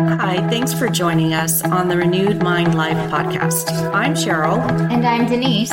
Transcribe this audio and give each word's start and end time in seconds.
Hi, 0.00 0.36
thanks 0.48 0.72
for 0.72 0.88
joining 0.88 1.34
us 1.34 1.62
on 1.62 1.88
the 1.88 1.96
Renewed 1.96 2.42
Mind 2.42 2.74
Life 2.74 2.96
podcast. 3.10 3.70
I'm 3.92 4.14
Cheryl. 4.14 4.58
And 4.90 5.06
I'm 5.06 5.26
Denise. 5.26 5.68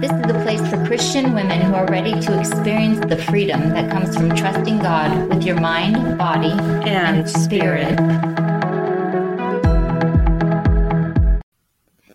This 0.00 0.10
is 0.10 0.30
a 0.30 0.40
place 0.42 0.66
for 0.70 0.82
Christian 0.86 1.34
women 1.34 1.60
who 1.60 1.74
are 1.74 1.84
ready 1.88 2.18
to 2.18 2.40
experience 2.40 3.00
the 3.00 3.18
freedom 3.18 3.68
that 3.70 3.90
comes 3.90 4.16
from 4.16 4.34
trusting 4.34 4.78
God 4.78 5.28
with 5.28 5.42
your 5.42 5.60
mind, 5.60 6.16
body, 6.16 6.52
and, 6.52 7.18
and 7.18 7.28
spirit. 7.28 8.00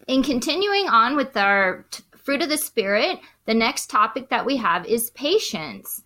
In 0.07 0.23
continuing 0.23 0.87
on 0.89 1.15
with 1.15 1.37
our 1.37 1.85
t- 1.91 2.03
fruit 2.17 2.41
of 2.41 2.49
the 2.49 2.57
Spirit, 2.57 3.19
the 3.45 3.53
next 3.53 3.91
topic 3.91 4.29
that 4.29 4.47
we 4.47 4.57
have 4.57 4.87
is 4.87 5.11
patience. 5.11 6.01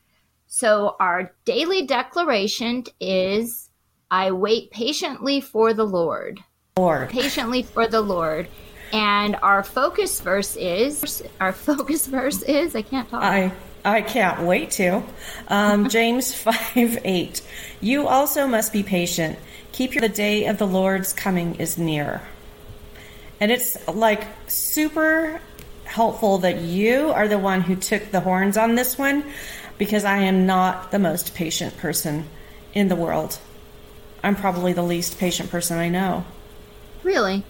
So, 0.48 0.98
our 1.00 1.34
daily 1.46 1.86
declaration 1.86 2.84
is 3.00 3.65
I 4.12 4.32
wait 4.32 4.72
patiently 4.72 5.42
for 5.42 5.74
the 5.74 5.86
Lord. 5.86 6.40
Lord. 6.78 7.10
Patiently 7.10 7.64
for 7.64 7.88
the 7.88 8.02
Lord. 8.02 8.48
And 8.94 9.36
our 9.42 9.64
focus 9.64 10.22
verse 10.22 10.56
is 10.56 11.24
our 11.40 11.54
focus 11.68 12.08
verse 12.08 12.42
is 12.44 12.76
I 12.76 12.82
can't 12.82 13.10
talk. 13.10 13.24
I 13.24 13.52
I 13.84 14.02
can't 14.02 14.42
wait 14.42 14.72
to. 14.72 15.04
Um, 15.48 15.90
James 15.90 16.34
5 16.34 17.00
8. 17.04 17.42
You 17.82 18.08
also 18.08 18.48
must 18.48 18.74
be 18.74 18.84
patient. 18.84 19.38
Keep 19.72 19.94
your, 19.94 20.02
the 20.02 20.10
day 20.10 20.46
of 20.46 20.58
the 20.58 20.68
Lord's 20.68 21.14
coming 21.14 21.56
is 21.56 21.78
near. 21.78 22.22
And 23.40 23.52
it's 23.52 23.88
like 23.88 24.26
super 24.48 25.40
helpful 25.84 26.40
that 26.40 26.62
you 26.62 27.12
are 27.12 27.28
the 27.28 27.38
one 27.38 27.62
who 27.62 27.76
took 27.76 28.12
the 28.12 28.22
horns 28.22 28.58
on 28.58 28.76
this 28.76 28.98
one 28.98 29.24
because 29.78 30.04
I 30.04 30.18
am 30.20 30.46
not 30.46 30.92
the 30.92 31.00
most 31.00 31.36
patient 31.36 31.78
person 31.78 32.28
in 32.74 32.88
the 32.88 32.96
world. 32.96 33.38
I'm 34.26 34.36
probably 34.36 34.74
the 34.74 34.82
least 34.82 35.20
patient 35.20 35.52
person 35.52 35.78
I 35.78 35.90
know. 35.90 36.26
Really? 37.04 37.44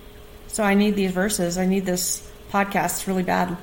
So 0.47 0.61
I 0.61 0.73
need 0.73 0.95
these 0.95 1.11
verses. 1.11 1.57
I 1.57 1.65
need 1.65 1.85
this 1.85 2.29
podcast 2.51 3.07
really 3.07 3.23
bad. 3.23 3.55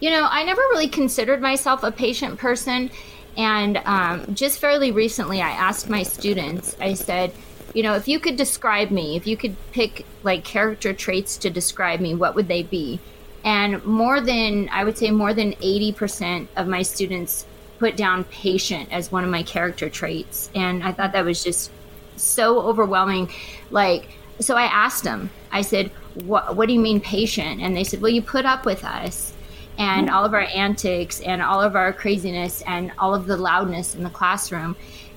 You 0.00 0.08
know, 0.08 0.26
I 0.30 0.44
never 0.44 0.62
really 0.72 0.88
considered 0.88 1.42
myself 1.42 1.82
a 1.82 1.92
patient 1.92 2.38
person. 2.38 2.90
And 3.36 3.76
um, 3.84 4.34
just 4.34 4.58
fairly 4.58 4.90
recently, 4.90 5.42
I 5.42 5.50
asked 5.50 5.90
my 5.90 6.02
students, 6.02 6.74
I 6.80 6.94
said, 6.94 7.32
you 7.74 7.82
know, 7.82 7.94
if 7.94 8.08
you 8.08 8.20
could 8.20 8.36
describe 8.36 8.90
me, 8.90 9.16
if 9.16 9.26
you 9.26 9.36
could 9.36 9.54
pick 9.72 10.06
like 10.22 10.44
character 10.44 10.94
traits 10.94 11.36
to 11.38 11.50
describe 11.50 12.00
me, 12.00 12.14
what 12.14 12.34
would 12.34 12.48
they 12.48 12.62
be? 12.62 12.98
And 13.44 13.84
more 13.84 14.22
than, 14.22 14.70
I 14.70 14.82
would 14.82 14.96
say, 14.96 15.10
more 15.10 15.34
than 15.34 15.52
80% 15.52 16.48
of 16.56 16.66
my 16.66 16.80
students 16.80 17.44
put 17.78 17.96
down 17.96 18.24
patient 18.24 18.92
as 18.92 19.12
one 19.12 19.24
of 19.24 19.30
my 19.30 19.42
character 19.42 19.88
traits. 19.88 20.50
And 20.54 20.82
I 20.82 20.92
thought 20.92 21.12
that 21.12 21.24
was 21.24 21.42
just 21.42 21.70
so 22.16 22.60
overwhelming. 22.60 23.30
Like, 23.70 24.08
so 24.40 24.56
I 24.56 24.64
asked 24.64 25.04
them, 25.04 25.30
I 25.52 25.62
said, 25.62 25.90
what, 26.24 26.56
what 26.56 26.66
do 26.66 26.74
you 26.74 26.80
mean 26.80 27.00
patient? 27.00 27.60
And 27.60 27.76
they 27.76 27.84
said, 27.84 28.00
well, 28.00 28.10
you 28.10 28.22
put 28.22 28.44
up 28.44 28.64
with 28.64 28.84
us 28.84 29.32
and 29.78 30.08
all 30.08 30.24
of 30.24 30.32
our 30.32 30.46
antics 30.54 31.20
and 31.20 31.42
all 31.42 31.60
of 31.60 31.76
our 31.76 31.92
craziness 31.92 32.62
and 32.62 32.92
all 32.98 33.14
of 33.14 33.26
the 33.26 33.36
loudness 33.36 33.94
in 33.94 34.02
the 34.02 34.10
classroom. 34.10 34.76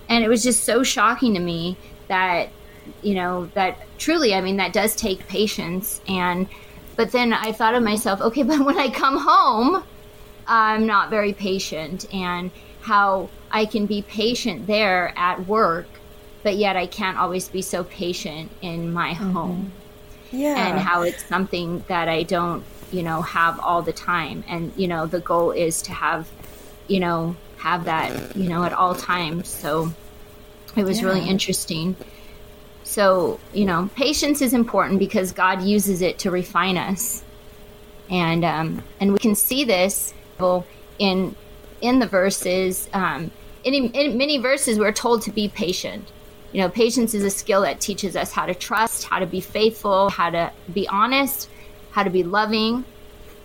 And 0.09 0.23
it 0.23 0.27
was 0.27 0.44
just 0.44 0.63
so 0.63 0.83
shocking 0.83 1.33
to 1.35 1.39
me 1.39 1.77
that, 2.07 2.49
you 3.01 3.16
know, 3.16 3.45
that 3.53 3.77
truly, 3.97 4.33
I 4.33 4.41
mean, 4.41 4.57
that 4.57 4.73
does 4.73 4.95
take 4.95 5.27
patience. 5.27 6.01
And, 6.07 6.47
but 6.95 7.11
then 7.11 7.31
I 7.31 7.51
thought 7.51 7.75
of 7.75 7.83
myself, 7.83 8.19
okay, 8.21 8.44
but 8.44 8.59
when 8.59 8.77
I 8.77 8.89
come 8.89 9.17
home, 9.17 9.83
I'm 10.50 10.86
not 10.88 11.09
very 11.09 11.31
patient 11.31 12.11
and 12.14 12.52
how 12.81 13.30
I 13.52 13.66
can 13.66 13.86
be 13.86 14.02
patient 14.02 14.67
there 14.67 15.14
at 15.16 15.47
work, 15.47 15.88
but 16.44 16.58
yet 16.58 16.75
I 16.75 16.88
can't 16.88 17.17
always 17.17 17.47
be 17.47 17.61
so 17.61 17.83
patient 17.83 18.52
in 18.61 18.91
my 18.91 19.14
mm-hmm. 19.14 19.31
home. 19.31 19.72
Yeah. 20.31 20.67
And 20.67 20.80
how 20.80 21.03
it's 21.03 21.23
something 21.25 21.83
that 21.88 22.09
I 22.09 22.23
don't, 22.23 22.64
you 22.91 23.03
know, 23.03 23.22
have 23.22 23.59
all 23.59 23.81
the 23.81 23.94
time. 23.94 24.44
And, 24.47 24.73
you 24.75 24.88
know, 24.88 25.06
the 25.06 25.19
goal 25.19 25.52
is 25.52 25.81
to 25.84 25.91
have, 25.91 26.29
you 26.88 27.00
know, 27.00 27.35
have 27.57 27.85
that, 27.85 28.35
you 28.35 28.50
know, 28.50 28.63
at 28.63 28.73
all 28.73 28.96
times. 28.96 29.47
So 29.47 29.91
it 30.75 30.84
was 30.84 31.02
yeah. 31.02 31.07
really 31.07 31.28
interesting. 31.28 31.96
So, 32.84 33.40
you 33.53 33.66
know, 33.66 33.90
patience 33.96 34.41
is 34.41 34.53
important 34.53 35.00
because 35.00 35.31
God 35.31 35.62
uses 35.62 36.02
it 36.02 36.18
to 36.19 36.31
refine 36.31 36.78
us. 36.78 37.23
And 38.09 38.44
um, 38.44 38.84
and 39.00 39.13
we 39.13 39.19
can 39.19 39.35
see 39.35 39.63
this 39.63 40.16
in 40.97 41.35
in 41.81 42.00
the 42.00 42.07
verses. 42.07 42.89
Um, 42.94 43.31
in, 43.63 43.73
in 43.73 44.17
many 44.17 44.38
verses, 44.38 44.79
we're 44.79 44.91
told 44.91 45.22
to 45.23 45.31
be 45.31 45.50
patient. 45.50 46.11
You 46.51 46.61
know, 46.61 46.69
patience 46.69 47.13
is 47.13 47.23
a 47.23 47.29
skill 47.29 47.61
that 47.61 47.79
teaches 47.79 48.16
us 48.16 48.31
how 48.31 48.45
to 48.45 48.55
trust, 48.55 49.03
how 49.03 49.19
to 49.19 49.25
be 49.25 49.41
faithful, 49.41 50.09
how 50.09 50.29
to 50.29 50.51
be 50.73 50.88
honest, 50.88 51.49
how 51.91 52.03
to 52.03 52.09
be 52.09 52.23
loving. 52.23 52.85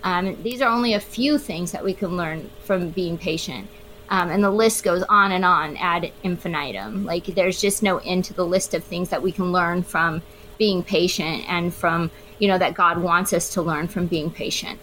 Um, 0.03 0.41
these 0.41 0.61
are 0.61 0.69
only 0.69 0.93
a 0.93 0.99
few 0.99 1.37
things 1.37 1.71
that 1.71 1.83
we 1.83 1.93
can 1.93 2.17
learn 2.17 2.49
from 2.63 2.89
being 2.89 3.17
patient. 3.17 3.67
Um, 4.09 4.29
and 4.29 4.43
the 4.43 4.51
list 4.51 4.83
goes 4.83 5.03
on 5.03 5.31
and 5.31 5.43
on 5.43 5.77
ad 5.77 6.11
infinitum. 6.23 7.05
Like 7.05 7.25
there's 7.25 7.59
just 7.59 7.83
no 7.83 7.97
end 7.99 8.25
to 8.25 8.33
the 8.33 8.45
list 8.45 8.73
of 8.73 8.83
things 8.83 9.09
that 9.09 9.21
we 9.21 9.31
can 9.31 9.51
learn 9.51 9.83
from 9.83 10.21
being 10.57 10.83
patient 10.83 11.43
and 11.47 11.73
from, 11.73 12.11
you 12.39 12.47
know, 12.47 12.57
that 12.57 12.75
God 12.75 12.99
wants 12.99 13.33
us 13.33 13.53
to 13.53 13.61
learn 13.61 13.87
from 13.87 14.07
being 14.07 14.31
patient. 14.31 14.79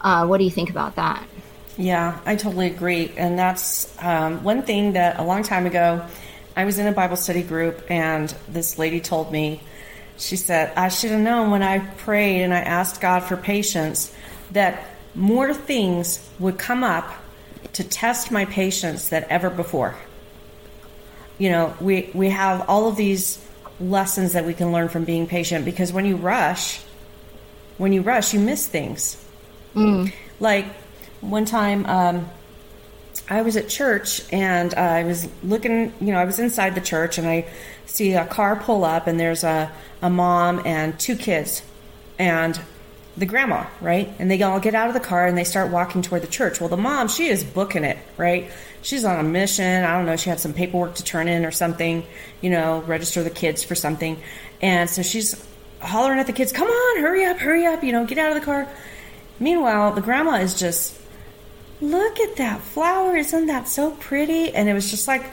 Uh, 0.00 0.26
what 0.26 0.38
do 0.38 0.44
you 0.44 0.50
think 0.50 0.70
about 0.70 0.96
that? 0.96 1.26
Yeah, 1.76 2.20
I 2.26 2.36
totally 2.36 2.66
agree. 2.66 3.12
And 3.16 3.38
that's 3.38 3.96
um, 4.02 4.42
one 4.42 4.62
thing 4.62 4.92
that 4.92 5.18
a 5.18 5.22
long 5.22 5.42
time 5.42 5.66
ago, 5.66 6.04
I 6.56 6.64
was 6.64 6.78
in 6.78 6.86
a 6.86 6.92
Bible 6.92 7.16
study 7.16 7.42
group, 7.42 7.90
and 7.90 8.34
this 8.48 8.78
lady 8.78 9.00
told 9.00 9.32
me, 9.32 9.60
she 10.18 10.36
said, 10.36 10.72
I 10.76 10.88
should 10.88 11.10
have 11.12 11.20
known 11.20 11.50
when 11.50 11.62
I 11.62 11.78
prayed 11.78 12.42
and 12.42 12.52
I 12.52 12.58
asked 12.58 13.00
God 13.00 13.20
for 13.20 13.36
patience 13.36 14.12
that 14.50 14.84
more 15.14 15.54
things 15.54 16.28
would 16.38 16.58
come 16.58 16.84
up 16.84 17.10
to 17.72 17.84
test 17.84 18.30
my 18.30 18.44
patience 18.44 19.08
than 19.08 19.24
ever 19.30 19.48
before. 19.48 19.96
You 21.38 21.50
know, 21.50 21.74
we, 21.80 22.10
we 22.12 22.28
have 22.28 22.68
all 22.68 22.86
of 22.86 22.96
these 22.96 23.42
lessons 23.80 24.34
that 24.34 24.44
we 24.44 24.52
can 24.52 24.72
learn 24.72 24.88
from 24.90 25.04
being 25.04 25.26
patient 25.26 25.64
because 25.64 25.92
when 25.92 26.04
you 26.04 26.16
rush, 26.16 26.82
when 27.78 27.94
you 27.94 28.02
rush, 28.02 28.34
you 28.34 28.40
miss 28.40 28.66
things. 28.66 29.24
Mm. 29.74 30.12
Like 30.38 30.66
one 31.20 31.44
time, 31.44 31.86
um, 31.86 32.30
I 33.28 33.42
was 33.42 33.56
at 33.56 33.68
church 33.68 34.22
and 34.32 34.74
I 34.74 35.04
was 35.04 35.28
looking, 35.42 35.92
you 36.00 36.12
know, 36.12 36.18
I 36.18 36.24
was 36.24 36.38
inside 36.38 36.74
the 36.74 36.80
church 36.80 37.18
and 37.18 37.28
I 37.28 37.46
see 37.86 38.14
a 38.14 38.26
car 38.26 38.56
pull 38.56 38.84
up 38.84 39.06
and 39.06 39.20
there's 39.20 39.44
a, 39.44 39.70
a 40.02 40.10
mom 40.10 40.62
and 40.66 40.98
two 40.98 41.16
kids 41.16 41.62
and 42.18 42.60
the 43.16 43.26
grandma, 43.26 43.66
right? 43.80 44.12
And 44.18 44.30
they 44.30 44.42
all 44.42 44.58
get 44.60 44.74
out 44.74 44.88
of 44.88 44.94
the 44.94 45.00
car 45.00 45.26
and 45.26 45.36
they 45.36 45.44
start 45.44 45.70
walking 45.70 46.02
toward 46.02 46.22
the 46.22 46.28
church. 46.28 46.60
Well, 46.60 46.68
the 46.68 46.76
mom, 46.76 47.08
she 47.08 47.28
is 47.28 47.44
booking 47.44 47.84
it, 47.84 47.98
right? 48.16 48.50
She's 48.82 49.04
on 49.04 49.20
a 49.20 49.28
mission. 49.28 49.84
I 49.84 49.96
don't 49.96 50.06
know, 50.06 50.16
she 50.16 50.30
had 50.30 50.40
some 50.40 50.52
paperwork 50.52 50.96
to 50.96 51.04
turn 51.04 51.28
in 51.28 51.44
or 51.44 51.50
something, 51.50 52.04
you 52.40 52.50
know, 52.50 52.80
register 52.82 53.22
the 53.22 53.30
kids 53.30 53.62
for 53.62 53.74
something. 53.74 54.20
And 54.60 54.88
so 54.88 55.02
she's 55.02 55.46
hollering 55.80 56.18
at 56.18 56.26
the 56.26 56.32
kids, 56.32 56.52
come 56.52 56.68
on, 56.68 57.00
hurry 57.00 57.24
up, 57.24 57.38
hurry 57.38 57.66
up, 57.66 57.84
you 57.84 57.92
know, 57.92 58.04
get 58.06 58.18
out 58.18 58.30
of 58.30 58.40
the 58.40 58.44
car. 58.44 58.68
Meanwhile, 59.40 59.94
the 59.94 60.02
grandma 60.02 60.36
is 60.36 60.58
just, 60.58 61.00
look 61.80 62.20
at 62.20 62.36
that 62.36 62.60
flower. 62.60 63.16
Isn't 63.16 63.46
that 63.46 63.66
so 63.66 63.92
pretty? 63.92 64.54
And 64.54 64.68
it 64.68 64.74
was 64.74 64.90
just 64.90 65.08
like 65.08 65.24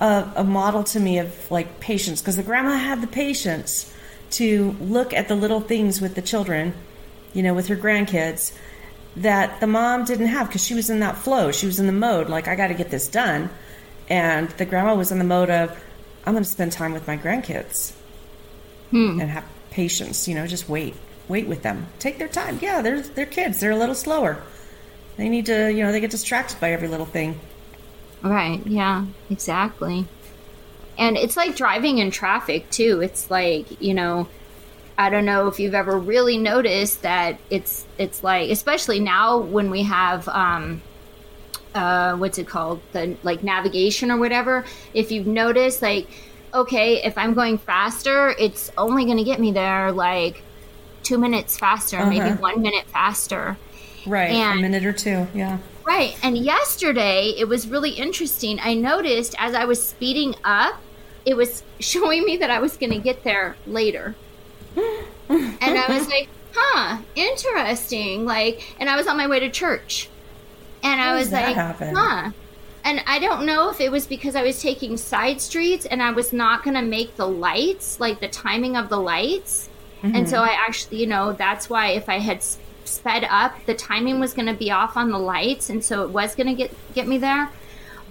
a, 0.00 0.28
a 0.36 0.44
model 0.44 0.82
to 0.84 1.00
me 1.00 1.18
of 1.18 1.50
like 1.50 1.78
patience 1.78 2.20
because 2.20 2.36
the 2.36 2.42
grandma 2.42 2.76
had 2.76 3.00
the 3.00 3.06
patience 3.06 3.90
to 4.32 4.76
look 4.80 5.12
at 5.14 5.28
the 5.28 5.36
little 5.36 5.60
things 5.60 6.00
with 6.00 6.16
the 6.16 6.22
children, 6.22 6.74
you 7.32 7.42
know, 7.42 7.54
with 7.54 7.68
her 7.68 7.76
grandkids 7.76 8.52
that 9.14 9.60
the 9.60 9.66
mom 9.66 10.04
didn't 10.04 10.28
have 10.28 10.48
because 10.48 10.64
she 10.64 10.74
was 10.74 10.90
in 10.90 11.00
that 11.00 11.16
flow. 11.16 11.52
She 11.52 11.66
was 11.66 11.78
in 11.78 11.86
the 11.86 11.92
mode 11.92 12.28
like, 12.28 12.48
I 12.48 12.56
got 12.56 12.68
to 12.68 12.74
get 12.74 12.90
this 12.90 13.06
done. 13.06 13.48
And 14.08 14.48
the 14.50 14.64
grandma 14.64 14.96
was 14.96 15.12
in 15.12 15.18
the 15.18 15.24
mode 15.24 15.50
of, 15.50 15.70
I'm 16.26 16.32
going 16.32 16.44
to 16.44 16.50
spend 16.50 16.72
time 16.72 16.92
with 16.92 17.06
my 17.06 17.16
grandkids 17.16 17.92
hmm. 18.90 19.20
and 19.20 19.30
have 19.30 19.44
patience, 19.70 20.26
you 20.26 20.34
know, 20.34 20.46
just 20.48 20.68
wait 20.68 20.96
wait 21.32 21.48
with 21.48 21.62
them. 21.62 21.86
Take 21.98 22.18
their 22.18 22.28
time. 22.28 22.58
Yeah, 22.62 22.82
they're 22.82 23.00
they're 23.00 23.26
kids. 23.26 23.58
They're 23.58 23.72
a 23.72 23.76
little 23.76 23.94
slower. 23.94 24.40
They 25.16 25.28
need 25.28 25.46
to, 25.46 25.72
you 25.72 25.82
know, 25.82 25.90
they 25.90 26.00
get 26.00 26.10
distracted 26.10 26.60
by 26.60 26.70
every 26.72 26.88
little 26.88 27.06
thing. 27.06 27.40
Right. 28.22 28.64
Yeah. 28.66 29.06
Exactly. 29.30 30.06
And 30.98 31.16
it's 31.16 31.36
like 31.36 31.56
driving 31.56 31.98
in 31.98 32.10
traffic 32.10 32.70
too. 32.70 33.00
It's 33.00 33.30
like, 33.30 33.80
you 33.82 33.94
know, 33.94 34.28
I 34.96 35.08
don't 35.08 35.24
know 35.24 35.48
if 35.48 35.58
you've 35.58 35.74
ever 35.74 35.98
really 35.98 36.38
noticed 36.38 37.02
that 37.02 37.40
it's 37.50 37.84
it's 37.98 38.22
like 38.22 38.50
especially 38.50 39.00
now 39.00 39.38
when 39.38 39.70
we 39.70 39.82
have 39.84 40.28
um 40.28 40.82
uh 41.74 42.14
what's 42.16 42.38
it 42.38 42.46
called? 42.46 42.80
The 42.92 43.16
like 43.22 43.42
navigation 43.42 44.10
or 44.10 44.18
whatever. 44.18 44.64
If 44.92 45.10
you've 45.10 45.26
noticed 45.26 45.80
like 45.80 46.08
okay, 46.54 47.02
if 47.02 47.16
I'm 47.16 47.32
going 47.32 47.56
faster, 47.56 48.34
it's 48.38 48.70
only 48.76 49.06
going 49.06 49.16
to 49.16 49.24
get 49.24 49.40
me 49.40 49.52
there 49.52 49.90
like 49.90 50.42
two 51.02 51.18
minutes 51.18 51.56
faster, 51.56 51.98
uh-huh. 51.98 52.10
maybe 52.10 52.30
one 52.36 52.62
minute 52.62 52.86
faster. 52.86 53.56
Right, 54.06 54.32
and, 54.32 54.58
a 54.58 54.62
minute 54.62 54.84
or 54.84 54.92
two, 54.92 55.26
yeah. 55.34 55.58
Right. 55.84 56.16
And 56.22 56.38
yesterday, 56.38 57.34
it 57.36 57.48
was 57.48 57.68
really 57.68 57.90
interesting. 57.90 58.58
I 58.60 58.74
noticed 58.74 59.34
as 59.38 59.54
I 59.54 59.64
was 59.64 59.82
speeding 59.82 60.34
up, 60.44 60.80
it 61.24 61.36
was 61.36 61.62
showing 61.80 62.24
me 62.24 62.36
that 62.38 62.50
I 62.50 62.60
was 62.60 62.76
going 62.76 62.92
to 62.92 62.98
get 62.98 63.24
there 63.24 63.56
later. 63.66 64.14
and 64.76 65.78
I 65.78 65.86
was 65.88 66.08
like, 66.10 66.28
huh, 66.54 66.98
interesting. 67.14 68.24
Like, 68.24 68.74
and 68.80 68.88
I 68.88 68.96
was 68.96 69.06
on 69.06 69.16
my 69.16 69.26
way 69.26 69.40
to 69.40 69.50
church. 69.50 70.08
And 70.82 71.00
How 71.00 71.12
I 71.12 71.18
was 71.18 71.30
like, 71.30 71.54
happen? 71.54 71.94
huh. 71.94 72.32
And 72.84 73.00
I 73.06 73.20
don't 73.20 73.46
know 73.46 73.70
if 73.70 73.80
it 73.80 73.92
was 73.92 74.08
because 74.08 74.34
I 74.34 74.42
was 74.42 74.60
taking 74.60 74.96
side 74.96 75.40
streets 75.40 75.86
and 75.86 76.02
I 76.02 76.10
was 76.10 76.32
not 76.32 76.64
going 76.64 76.74
to 76.74 76.82
make 76.82 77.14
the 77.14 77.28
lights, 77.28 78.00
like 78.00 78.18
the 78.18 78.26
timing 78.26 78.76
of 78.76 78.88
the 78.88 78.98
lights. 78.98 79.68
And 80.02 80.28
so 80.28 80.38
mm-hmm. 80.38 80.50
I 80.50 80.52
actually, 80.52 81.00
you 81.00 81.06
know, 81.06 81.32
that's 81.32 81.70
why 81.70 81.88
if 81.88 82.08
I 82.08 82.18
had 82.18 82.42
sped 82.84 83.24
up, 83.28 83.54
the 83.66 83.74
timing 83.74 84.18
was 84.20 84.34
going 84.34 84.46
to 84.46 84.54
be 84.54 84.70
off 84.70 84.96
on 84.96 85.10
the 85.10 85.18
lights. 85.18 85.70
And 85.70 85.84
so 85.84 86.02
it 86.02 86.10
was 86.10 86.34
going 86.34 86.48
to 86.48 86.54
get, 86.54 86.74
get 86.94 87.06
me 87.06 87.18
there. 87.18 87.50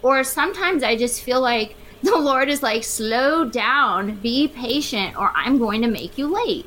Or 0.02 0.24
sometimes 0.24 0.84
I 0.84 0.96
just 0.96 1.22
feel 1.22 1.42
like 1.42 1.76
the 2.04 2.18
Lord 2.18 2.50
is 2.50 2.64
like, 2.64 2.84
slow 2.84 3.46
down, 3.46 4.16
be 4.16 4.48
patient, 4.48 5.18
or 5.18 5.32
I'm 5.36 5.58
going 5.58 5.82
to 5.82 5.88
make 5.88 6.18
you 6.18 6.34
late. 6.34 6.66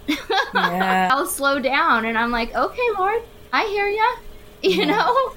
Yeah. 0.54 1.08
I'll 1.12 1.26
slow 1.26 1.58
down. 1.58 2.04
And 2.04 2.16
I'm 2.16 2.30
like, 2.30 2.54
okay, 2.54 2.88
Lord, 2.98 3.22
I 3.52 3.64
hear 3.66 3.88
ya. 3.88 4.04
You 4.64 4.86
know? 4.86 5.34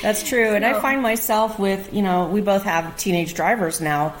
That's 0.00 0.22
true. 0.22 0.54
And 0.54 0.64
I 0.64 0.80
find 0.80 1.02
myself 1.02 1.58
with, 1.58 1.92
you 1.92 2.02
know, 2.02 2.26
we 2.26 2.40
both 2.40 2.62
have 2.62 2.96
teenage 2.96 3.34
drivers 3.34 3.80
now. 3.80 4.14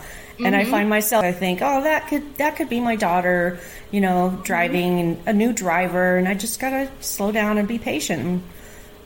And 0.44 0.54
I 0.54 0.62
mm-hmm. 0.62 0.70
find 0.70 0.88
myself, 0.88 1.24
I 1.24 1.32
think, 1.32 1.60
oh, 1.62 1.82
that 1.84 2.08
could 2.08 2.36
that 2.36 2.56
could 2.56 2.68
be 2.68 2.80
my 2.80 2.96
daughter, 2.96 3.58
you 3.90 4.00
know, 4.00 4.38
driving 4.42 5.00
and 5.00 5.18
a 5.26 5.32
new 5.32 5.52
driver, 5.52 6.16
and 6.16 6.28
I 6.28 6.34
just 6.34 6.60
gotta 6.60 6.90
slow 7.00 7.32
down 7.32 7.58
and 7.58 7.68
be 7.68 7.78
patient 7.78 8.22
and 8.22 8.42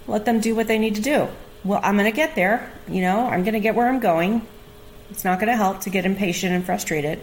let 0.06 0.24
them 0.24 0.40
do 0.40 0.54
what 0.54 0.66
they 0.66 0.78
need 0.78 0.94
to 0.96 1.00
do. 1.00 1.28
Well, 1.64 1.80
I'm 1.82 1.96
gonna 1.96 2.12
get 2.12 2.34
there, 2.34 2.72
you 2.88 3.02
know, 3.02 3.26
I'm 3.26 3.44
gonna 3.44 3.60
get 3.60 3.74
where 3.74 3.88
I'm 3.88 4.00
going. 4.00 4.46
It's 5.10 5.24
not 5.24 5.40
gonna 5.40 5.56
help 5.56 5.80
to 5.82 5.90
get 5.90 6.06
impatient 6.06 6.52
and 6.52 6.64
frustrated. 6.64 7.20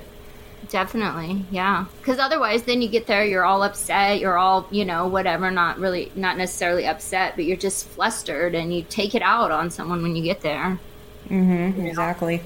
Definitely, 0.70 1.46
yeah. 1.50 1.86
Because 2.00 2.20
otherwise, 2.20 2.64
then 2.64 2.82
you 2.82 2.90
get 2.90 3.08
there, 3.08 3.24
you're 3.24 3.46
all 3.46 3.64
upset, 3.64 4.20
you're 4.20 4.38
all, 4.38 4.68
you 4.70 4.86
know, 4.86 5.08
whatever, 5.08 5.50
not 5.50 5.80
really, 5.80 6.12
not 6.16 6.38
necessarily 6.38 6.86
upset, 6.86 7.36
but 7.36 7.46
you're 7.46 7.58
just 7.58 7.88
flustered 7.88 8.54
and 8.54 8.74
you 8.74 8.84
take 8.84 9.16
it 9.16 9.22
out 9.22 9.52
on 9.52 9.70
someone 9.70 10.02
when 10.02 10.16
you 10.16 10.24
get 10.24 10.42
there. 10.42 10.78
Mm-hmm, 11.30 11.86
exactly. 11.86 12.42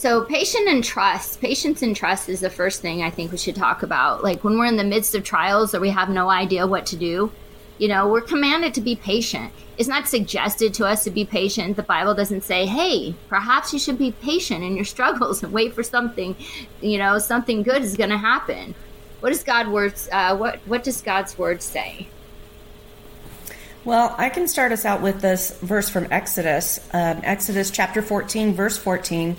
So, 0.00 0.24
patience 0.24 0.66
and 0.66 0.82
trust. 0.82 1.42
Patience 1.42 1.82
and 1.82 1.94
trust 1.94 2.30
is 2.30 2.40
the 2.40 2.48
first 2.48 2.80
thing 2.80 3.02
I 3.02 3.10
think 3.10 3.32
we 3.32 3.36
should 3.36 3.54
talk 3.54 3.82
about. 3.82 4.24
Like 4.24 4.42
when 4.42 4.58
we're 4.58 4.64
in 4.64 4.78
the 4.78 4.82
midst 4.82 5.14
of 5.14 5.24
trials 5.24 5.74
or 5.74 5.80
we 5.80 5.90
have 5.90 6.08
no 6.08 6.30
idea 6.30 6.66
what 6.66 6.86
to 6.86 6.96
do, 6.96 7.30
you 7.76 7.86
know, 7.86 8.08
we're 8.08 8.22
commanded 8.22 8.72
to 8.72 8.80
be 8.80 8.96
patient. 8.96 9.52
It's 9.76 9.90
not 9.90 10.08
suggested 10.08 10.72
to 10.72 10.86
us 10.86 11.04
to 11.04 11.10
be 11.10 11.26
patient. 11.26 11.76
The 11.76 11.82
Bible 11.82 12.14
doesn't 12.14 12.44
say, 12.44 12.64
hey, 12.64 13.14
perhaps 13.28 13.74
you 13.74 13.78
should 13.78 13.98
be 13.98 14.12
patient 14.12 14.64
in 14.64 14.74
your 14.74 14.84
struggles 14.96 15.42
and 15.42 15.52
wait 15.52 15.74
for 15.74 15.82
something, 15.82 16.34
you 16.80 16.96
know, 16.96 17.18
something 17.18 17.62
good 17.62 17.82
is 17.82 17.98
going 17.98 18.08
to 18.08 18.16
happen. 18.16 18.74
What 19.20 19.28
does 19.28 19.44
God 19.44 19.68
words? 19.68 20.08
Uh, 20.10 20.34
what 20.34 20.60
what 20.60 20.82
does 20.82 21.02
God's 21.02 21.36
word 21.36 21.60
say? 21.60 22.08
Well, 23.84 24.14
I 24.16 24.30
can 24.30 24.48
start 24.48 24.72
us 24.72 24.86
out 24.86 25.02
with 25.02 25.20
this 25.20 25.58
verse 25.58 25.90
from 25.90 26.08
Exodus. 26.10 26.80
Um, 26.94 27.20
Exodus 27.22 27.70
chapter 27.70 28.00
14, 28.00 28.54
verse 28.54 28.78
14 28.78 29.36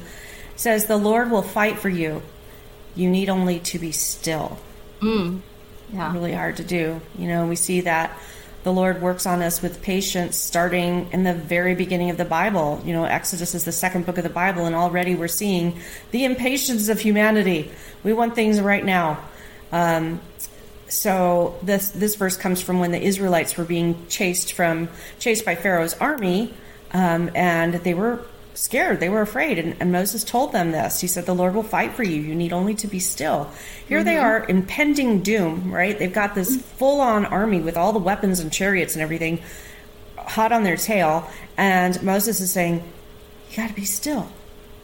says, 0.61 0.85
The 0.85 0.97
Lord 0.97 1.31
will 1.31 1.41
fight 1.41 1.79
for 1.79 1.89
you. 1.89 2.21
You 2.95 3.09
need 3.09 3.29
only 3.29 3.59
to 3.59 3.79
be 3.79 3.91
still. 3.91 4.57
Yeah, 5.93 6.13
Really 6.13 6.33
hard 6.33 6.57
to 6.57 6.63
do. 6.63 7.01
You 7.17 7.27
know, 7.27 7.47
we 7.47 7.55
see 7.55 7.81
that 7.81 8.17
the 8.63 8.71
Lord 8.71 9.01
works 9.01 9.25
on 9.25 9.41
us 9.41 9.61
with 9.61 9.81
patience 9.81 10.37
starting 10.37 11.09
in 11.11 11.23
the 11.23 11.33
very 11.33 11.73
beginning 11.73 12.11
of 12.11 12.17
the 12.17 12.25
Bible. 12.25 12.81
You 12.85 12.93
know, 12.93 13.05
Exodus 13.05 13.55
is 13.55 13.65
the 13.65 13.71
second 13.71 14.05
book 14.05 14.17
of 14.17 14.23
the 14.23 14.29
Bible, 14.29 14.65
and 14.65 14.75
already 14.75 15.15
we're 15.15 15.27
seeing 15.27 15.79
the 16.11 16.25
impatience 16.25 16.87
of 16.87 16.99
humanity. 16.99 17.71
We 18.03 18.13
want 18.13 18.35
things 18.35 18.61
right 18.61 18.85
now. 18.85 19.19
Um, 19.71 20.21
so 20.87 21.57
this 21.63 21.89
this 21.91 22.15
verse 22.15 22.37
comes 22.37 22.61
from 22.61 22.79
when 22.79 22.91
the 22.91 23.01
Israelites 23.01 23.57
were 23.57 23.63
being 23.63 24.05
chased 24.07 24.53
from 24.53 24.89
chased 25.17 25.43
by 25.45 25.55
Pharaoh's 25.55 25.95
army, 25.95 26.53
um, 26.91 27.31
and 27.33 27.75
they 27.75 27.93
were 27.93 28.19
scared. 28.53 28.99
They 28.99 29.09
were 29.09 29.21
afraid, 29.21 29.59
and, 29.59 29.75
and 29.79 29.91
Moses 29.91 30.23
told 30.23 30.51
them 30.51 30.71
this. 30.71 31.01
He 31.01 31.07
said, 31.07 31.25
"The 31.25 31.35
Lord 31.35 31.55
will 31.55 31.63
fight 31.63 31.93
for 31.93 32.03
you. 32.03 32.21
You 32.21 32.35
need 32.35 32.53
only 32.53 32.75
to 32.75 32.87
be 32.87 32.99
still." 32.99 33.49
Here 33.87 34.03
they 34.03 34.15
mm-hmm. 34.15 34.25
are, 34.25 34.45
impending 34.47 35.21
doom. 35.21 35.71
Right? 35.71 35.97
They've 35.97 36.13
got 36.13 36.35
this 36.35 36.51
mm-hmm. 36.51 36.61
full 36.77 37.01
on 37.01 37.25
army 37.25 37.61
with 37.61 37.77
all 37.77 37.93
the 37.93 37.99
weapons 37.99 38.39
and 38.39 38.51
chariots 38.51 38.95
and 38.95 39.01
everything, 39.01 39.41
hot 40.17 40.51
on 40.51 40.63
their 40.63 40.77
tail, 40.77 41.29
and 41.57 42.01
Moses 42.03 42.39
is 42.39 42.51
saying, 42.51 42.83
"You 43.49 43.57
got 43.57 43.69
to 43.69 43.75
be 43.75 43.85
still." 43.85 44.27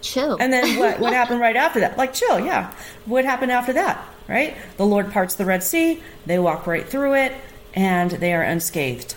chill. 0.02 0.38
And 0.40 0.52
then 0.52 0.80
what, 0.80 1.00
what 1.00 1.14
happened 1.22 1.40
right 1.40 1.56
after 1.56 1.80
that? 1.82 1.98
Like, 1.98 2.14
chill, 2.14 2.40
yeah. 2.40 2.74
What 3.06 3.26
happened 3.26 3.52
after 3.52 3.74
that, 3.74 4.04
right? 4.28 4.56
The 4.78 4.86
Lord 4.86 5.12
parts 5.12 5.36
the 5.36 5.46
Red 5.46 5.64
Sea, 5.64 6.02
they 6.26 6.40
walk 6.40 6.68
right 6.68 6.88
through 6.88 7.16
it, 7.16 7.34
and 7.74 8.12
they 8.12 8.34
are 8.34 8.42
unscathed. 8.42 9.16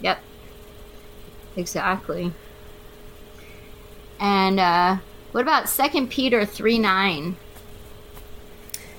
Yep. 0.00 0.18
Exactly. 1.56 2.32
And 4.20 4.58
uh, 4.60 4.98
what 5.32 5.42
about 5.42 5.68
Second 5.68 6.10
Peter 6.10 6.44
three 6.44 6.78
nine? 6.78 7.36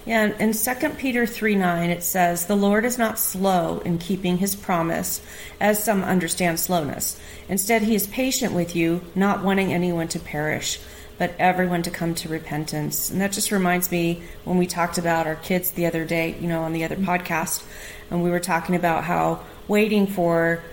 Yeah, 0.07 0.23
and 0.23 0.39
in 0.39 0.53
2 0.53 0.89
Peter 0.91 1.25
3 1.25 1.55
9, 1.55 1.89
it 1.89 2.01
says, 2.01 2.45
The 2.45 2.55
Lord 2.55 2.85
is 2.85 2.97
not 2.97 3.19
slow 3.19 3.79
in 3.79 3.97
keeping 3.97 4.37
his 4.37 4.55
promise, 4.55 5.19
as 5.59 5.83
some 5.83 6.01
understand 6.01 6.61
slowness. 6.61 7.19
Instead, 7.49 7.81
he 7.81 7.93
is 7.93 8.07
patient 8.07 8.53
with 8.53 8.73
you, 8.73 9.01
not 9.15 9.43
wanting 9.43 9.73
anyone 9.73 10.07
to 10.07 10.19
perish, 10.19 10.79
but 11.17 11.35
everyone 11.37 11.83
to 11.83 11.91
come 11.91 12.15
to 12.15 12.29
repentance. 12.29 13.09
And 13.09 13.19
that 13.19 13.33
just 13.33 13.51
reminds 13.51 13.91
me 13.91 14.23
when 14.45 14.57
we 14.57 14.65
talked 14.65 14.97
about 14.97 15.27
our 15.27 15.35
kids 15.35 15.71
the 15.71 15.87
other 15.87 16.05
day, 16.05 16.37
you 16.39 16.47
know, 16.47 16.63
on 16.63 16.71
the 16.71 16.85
other 16.85 16.95
podcast, 16.95 17.65
and 18.09 18.23
we 18.23 18.29
were 18.29 18.39
talking 18.39 18.75
about 18.75 19.03
how 19.03 19.41
waiting 19.67 20.07
for 20.07 20.63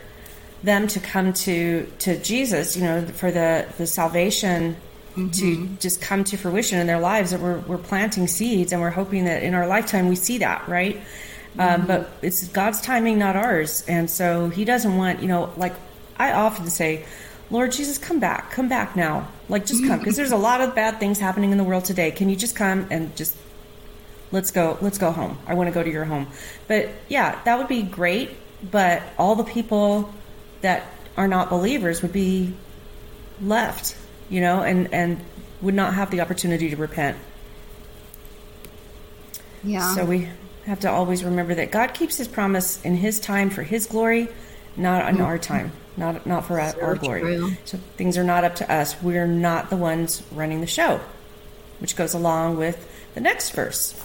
them 0.64 0.88
to 0.88 1.00
come 1.00 1.32
to 1.32 1.86
to 2.00 2.18
Jesus, 2.18 2.76
you 2.76 2.82
know, 2.82 3.04
for 3.06 3.30
the 3.30 3.66
the 3.78 3.86
salvation 3.86 4.76
to 5.14 5.68
just 5.78 6.00
come 6.00 6.24
to 6.24 6.36
fruition 6.36 6.80
in 6.80 6.86
their 6.86 6.98
lives. 6.98 7.30
That 7.30 7.40
we're 7.40 7.58
we're 7.60 7.78
planting 7.78 8.26
seeds, 8.26 8.72
and 8.72 8.80
we're 8.80 8.90
hoping 8.90 9.24
that 9.24 9.42
in 9.42 9.54
our 9.54 9.66
lifetime 9.66 10.08
we 10.08 10.16
see 10.16 10.38
that, 10.38 10.68
right? 10.68 11.00
Um, 11.56 11.86
but 11.86 12.10
it's 12.20 12.48
God's 12.48 12.80
timing, 12.80 13.18
not 13.18 13.36
ours, 13.36 13.84
and 13.86 14.10
so 14.10 14.48
He 14.48 14.64
doesn't 14.64 14.96
want, 14.96 15.22
you 15.22 15.28
know, 15.28 15.52
like 15.56 15.74
I 16.18 16.32
often 16.32 16.68
say. 16.70 17.04
Lord 17.50 17.72
Jesus, 17.72 17.98
come 17.98 18.20
back, 18.20 18.50
come 18.50 18.70
back 18.70 18.96
now. 18.96 19.28
Like, 19.50 19.66
just 19.66 19.86
come, 19.86 19.98
because 19.98 20.16
there's 20.16 20.32
a 20.32 20.36
lot 20.36 20.62
of 20.62 20.74
bad 20.74 20.98
things 20.98 21.20
happening 21.20 21.52
in 21.52 21.58
the 21.58 21.62
world 21.62 21.84
today. 21.84 22.10
Can 22.10 22.30
you 22.30 22.36
just 22.36 22.56
come 22.56 22.86
and 22.90 23.14
just 23.14 23.36
let's 24.34 24.50
go 24.50 24.76
let's 24.80 24.98
go 24.98 25.12
home 25.12 25.38
i 25.46 25.54
want 25.54 25.68
to 25.68 25.72
go 25.72 25.82
to 25.82 25.90
your 25.90 26.04
home 26.04 26.26
but 26.66 26.88
yeah 27.08 27.40
that 27.44 27.56
would 27.56 27.68
be 27.68 27.82
great 27.82 28.30
but 28.68 29.00
all 29.16 29.36
the 29.36 29.44
people 29.44 30.12
that 30.64 30.86
are 31.16 31.28
not 31.28 31.48
believers 31.50 32.02
would 32.02 32.12
be 32.12 32.54
left 33.40 33.96
you 34.28 34.40
know 34.40 34.62
and 34.62 34.92
and 34.92 35.20
would 35.60 35.74
not 35.74 35.94
have 35.94 36.10
the 36.10 36.20
opportunity 36.20 36.68
to 36.68 36.76
repent. 36.76 37.16
Yeah. 39.62 39.94
so 39.94 40.04
we 40.04 40.28
have 40.66 40.80
to 40.80 40.90
always 40.90 41.24
remember 41.24 41.54
that 41.54 41.70
god 41.70 41.94
keeps 41.94 42.16
his 42.16 42.28
promise 42.28 42.82
in 42.84 42.96
his 42.96 43.20
time 43.20 43.48
for 43.48 43.62
his 43.62 43.86
glory 43.86 44.28
not 44.76 45.08
in 45.08 45.20
our 45.20 45.38
time 45.38 45.72
not 45.96 46.26
not 46.26 46.46
for 46.46 46.60
our, 46.60 46.74
our 46.82 46.94
glory. 46.96 47.20
true. 47.20 47.52
so 47.64 47.78
things 47.96 48.18
are 48.18 48.24
not 48.24 48.44
up 48.44 48.56
to 48.56 48.72
us. 48.72 49.00
We're 49.00 49.26
not 49.26 49.70
the 49.70 49.76
ones 49.76 50.22
running 50.32 50.60
the 50.60 50.66
show 50.66 51.00
which 51.78 51.96
goes 51.96 52.14
along 52.14 52.56
with 52.56 52.88
the 53.14 53.20
next 53.20 53.50
verse. 53.50 54.00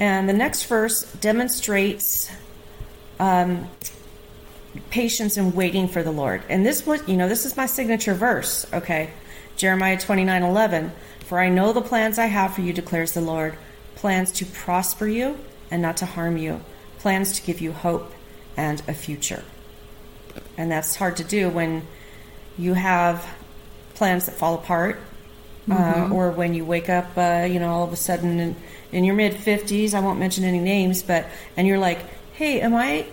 And 0.00 0.28
the 0.28 0.32
next 0.32 0.64
verse 0.64 1.04
demonstrates 1.14 2.30
um, 3.20 3.68
patience 4.90 5.36
and 5.36 5.54
waiting 5.54 5.88
for 5.88 6.02
the 6.02 6.10
Lord. 6.10 6.42
And 6.48 6.64
this 6.64 6.86
was, 6.86 7.06
you 7.06 7.16
know, 7.16 7.28
this 7.28 7.44
is 7.44 7.56
my 7.56 7.66
signature 7.66 8.14
verse, 8.14 8.66
okay? 8.72 9.10
Jeremiah 9.56 9.98
29 9.98 10.42
11. 10.42 10.92
For 11.20 11.38
I 11.38 11.48
know 11.48 11.72
the 11.72 11.82
plans 11.82 12.18
I 12.18 12.26
have 12.26 12.54
for 12.54 12.60
you, 12.62 12.72
declares 12.72 13.12
the 13.12 13.20
Lord 13.20 13.56
plans 13.94 14.32
to 14.32 14.46
prosper 14.46 15.06
you 15.06 15.38
and 15.70 15.80
not 15.80 15.96
to 15.98 16.06
harm 16.06 16.36
you, 16.36 16.60
plans 16.98 17.32
to 17.32 17.42
give 17.42 17.60
you 17.60 17.72
hope 17.72 18.12
and 18.56 18.82
a 18.88 18.94
future. 18.94 19.44
And 20.56 20.70
that's 20.70 20.96
hard 20.96 21.16
to 21.18 21.24
do 21.24 21.48
when 21.48 21.86
you 22.58 22.74
have 22.74 23.26
plans 23.94 24.26
that 24.26 24.34
fall 24.34 24.54
apart 24.54 25.00
uh, 25.70 26.08
or 26.12 26.30
when 26.30 26.54
you 26.54 26.64
wake 26.64 26.88
up, 26.88 27.06
uh, 27.16 27.46
you 27.48 27.60
know, 27.60 27.70
all 27.70 27.84
of 27.84 27.92
a 27.92 27.96
sudden 27.96 28.40
in, 28.40 28.56
in 28.90 29.04
your 29.04 29.14
mid 29.14 29.34
fifties. 29.34 29.94
I 29.94 30.00
won't 30.00 30.18
mention 30.18 30.44
any 30.44 30.58
names, 30.58 31.02
but 31.02 31.26
and 31.56 31.66
you're 31.66 31.78
like, 31.78 32.00
"Hey, 32.32 32.60
am 32.60 32.74
I, 32.74 33.06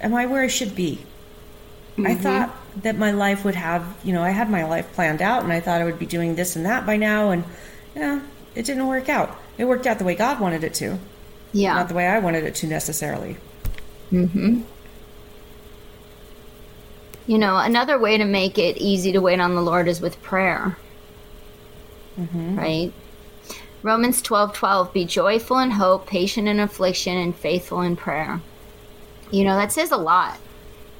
am 0.00 0.14
I 0.14 0.26
where 0.26 0.42
I 0.42 0.48
should 0.48 0.74
be?" 0.74 1.04
I 2.04 2.14
thought 2.14 2.54
that 2.82 2.96
my 2.96 3.10
life 3.10 3.44
would 3.44 3.54
have, 3.54 3.84
you 4.04 4.12
know, 4.12 4.22
I 4.22 4.30
had 4.30 4.50
my 4.50 4.64
life 4.64 4.92
planned 4.92 5.22
out, 5.22 5.42
and 5.42 5.52
I 5.52 5.60
thought 5.60 5.80
I 5.80 5.84
would 5.84 5.98
be 5.98 6.06
doing 6.06 6.34
this 6.34 6.56
and 6.56 6.64
that 6.66 6.86
by 6.86 6.96
now, 6.96 7.30
and 7.30 7.44
yeah, 7.94 8.20
it 8.54 8.64
didn't 8.64 8.86
work 8.86 9.08
out. 9.08 9.36
It 9.58 9.64
worked 9.64 9.86
out 9.86 9.98
the 9.98 10.04
way 10.04 10.14
God 10.14 10.40
wanted 10.40 10.64
it 10.64 10.74
to, 10.74 10.98
yeah. 11.52 11.74
not 11.74 11.88
the 11.88 11.94
way 11.94 12.06
I 12.06 12.18
wanted 12.18 12.44
it 12.44 12.54
to 12.56 12.66
necessarily. 12.66 13.36
Hmm. 14.10 14.62
You 17.26 17.38
know, 17.38 17.58
another 17.58 17.98
way 17.98 18.18
to 18.18 18.24
make 18.24 18.58
it 18.58 18.78
easy 18.78 19.12
to 19.12 19.20
wait 19.20 19.40
on 19.40 19.54
the 19.54 19.62
Lord 19.62 19.86
is 19.86 20.00
with 20.00 20.20
prayer. 20.22 20.76
right? 22.56 22.92
Romans 23.82 24.20
12 24.20 24.52
12, 24.52 24.92
be 24.92 25.04
joyful 25.04 25.58
in 25.58 25.70
hope, 25.70 26.06
patient 26.06 26.48
in 26.48 26.60
affliction, 26.60 27.16
and 27.16 27.34
faithful 27.34 27.80
in 27.82 27.96
prayer. 27.96 28.40
You 29.30 29.44
know, 29.44 29.56
that 29.56 29.72
says 29.72 29.90
a 29.92 29.96
lot 29.96 30.38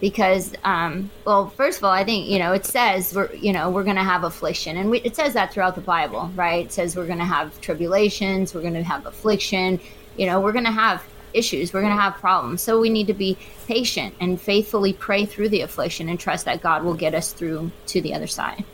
because, 0.01 0.55
um, 0.65 1.11
well, 1.25 1.51
first 1.51 1.79
of 1.79 1.85
all, 1.85 1.91
I 1.91 2.05
think, 2.05 2.29
you 2.29 2.39
know, 2.39 2.53
it 2.53 2.65
says 2.65 3.15
we're, 3.15 3.33
you 3.35 3.53
know, 3.53 3.71
we're 3.71 3.85
going 3.85 3.97
to 3.97 4.05
have 4.05 4.25
affliction. 4.25 4.77
And 4.77 4.91
we, 4.91 5.01
it 5.01 5.15
says 5.15 5.35
that 5.35 5.53
throughout 5.53 5.75
the 5.75 5.81
Bible, 5.81 6.31
right? 6.35 6.65
It 6.65 6.73
says 6.73 6.97
we're 6.97 7.07
going 7.07 7.19
to 7.19 7.25
have 7.25 7.61
tribulations, 7.61 8.55
we're 8.55 8.63
going 8.63 8.75
to 8.75 8.83
have 8.83 9.07
affliction, 9.07 9.79
you 10.17 10.27
know, 10.27 10.41
we're 10.41 10.53
going 10.53 10.65
to 10.65 10.71
have 10.71 11.03
issues, 11.35 11.73
we're 11.73 11.83
going 11.83 11.95
to 11.95 12.01
have 12.01 12.15
problems. 12.15 12.63
So 12.63 12.81
we 12.81 12.89
need 12.89 13.09
to 13.09 13.15
be 13.15 13.37
patient 13.67 14.15
and 14.21 14.41
faithfully 14.41 14.93
pray 14.93 15.27
through 15.27 15.51
the 15.51 15.61
affliction 15.61 16.09
and 16.09 16.19
trust 16.19 16.47
that 16.47 16.63
God 16.63 16.83
will 16.83 16.95
get 16.95 17.15
us 17.15 17.33
through 17.33 17.71
to 17.89 18.01
the 18.01 18.15
other 18.15 18.27
side. 18.27 18.65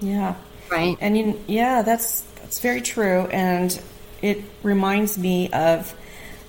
Yeah. 0.00 0.36
Right. 0.70 0.96
And 1.00 1.18
you, 1.18 1.40
yeah, 1.46 1.82
that's 1.82 2.22
that's 2.36 2.60
very 2.60 2.80
true, 2.80 3.26
and 3.26 3.80
it 4.22 4.42
reminds 4.62 5.18
me 5.18 5.50
of 5.50 5.94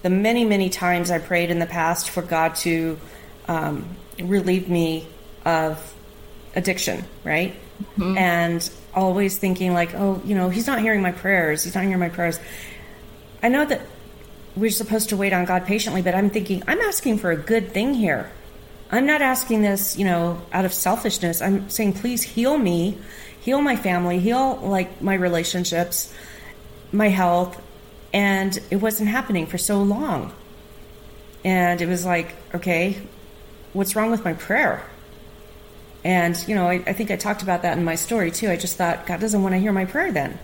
the 0.01 0.09
many, 0.09 0.45
many 0.45 0.69
times 0.69 1.11
I 1.11 1.19
prayed 1.19 1.49
in 1.51 1.59
the 1.59 1.65
past 1.65 2.09
for 2.09 2.21
God 2.21 2.55
to 2.57 2.99
um, 3.47 3.95
relieve 4.19 4.69
me 4.69 5.07
of 5.45 5.93
addiction, 6.55 7.05
right? 7.23 7.55
And 8.17 8.69
always 8.93 9.37
thinking 9.37 9.73
like, 9.73 9.93
oh, 9.95 10.21
you 10.25 10.35
know, 10.35 10.49
He's 10.49 10.67
not 10.67 10.79
hearing 10.79 11.01
my 11.01 11.11
prayers. 11.11 11.63
He's 11.63 11.75
not 11.75 11.83
hearing 11.83 11.99
my 11.99 12.09
prayers. 12.09 12.39
I 13.41 13.49
know 13.49 13.65
that 13.65 13.81
we're 14.55 14.71
supposed 14.71 15.09
to 15.09 15.17
wait 15.17 15.33
on 15.33 15.45
God 15.45 15.65
patiently, 15.65 16.01
but 16.01 16.13
I'm 16.13 16.29
thinking 16.29 16.63
I'm 16.67 16.79
asking 16.81 17.19
for 17.19 17.31
a 17.31 17.37
good 17.37 17.71
thing 17.71 17.93
here. 17.93 18.31
I'm 18.91 19.05
not 19.05 19.21
asking 19.21 19.61
this, 19.61 19.97
you 19.97 20.03
know, 20.03 20.41
out 20.51 20.65
of 20.65 20.73
selfishness. 20.73 21.41
I'm 21.41 21.69
saying, 21.69 21.93
please 21.93 22.21
heal 22.21 22.57
me, 22.57 22.97
heal 23.39 23.61
my 23.61 23.77
family, 23.77 24.19
heal 24.19 24.57
like 24.57 25.01
my 25.01 25.13
relationships, 25.13 26.13
my 26.91 27.07
health. 27.07 27.61
And 28.13 28.57
it 28.69 28.77
wasn't 28.77 29.09
happening 29.09 29.47
for 29.47 29.57
so 29.57 29.81
long. 29.81 30.33
And 31.43 31.81
it 31.81 31.87
was 31.87 32.05
like, 32.05 32.35
okay, 32.53 33.01
what's 33.73 33.95
wrong 33.95 34.11
with 34.11 34.23
my 34.25 34.33
prayer? 34.33 34.83
And, 36.03 36.37
you 36.47 36.55
know, 36.55 36.67
I, 36.67 36.83
I 36.85 36.93
think 36.93 37.11
I 37.11 37.15
talked 37.15 37.43
about 37.43 37.61
that 37.61 37.77
in 37.77 37.83
my 37.83 37.95
story 37.95 38.31
too. 38.31 38.49
I 38.49 38.57
just 38.57 38.75
thought, 38.75 39.05
God 39.05 39.19
doesn't 39.19 39.41
want 39.41 39.53
to 39.53 39.59
hear 39.59 39.71
my 39.71 39.85
prayer 39.85 40.11
then. 40.11 40.39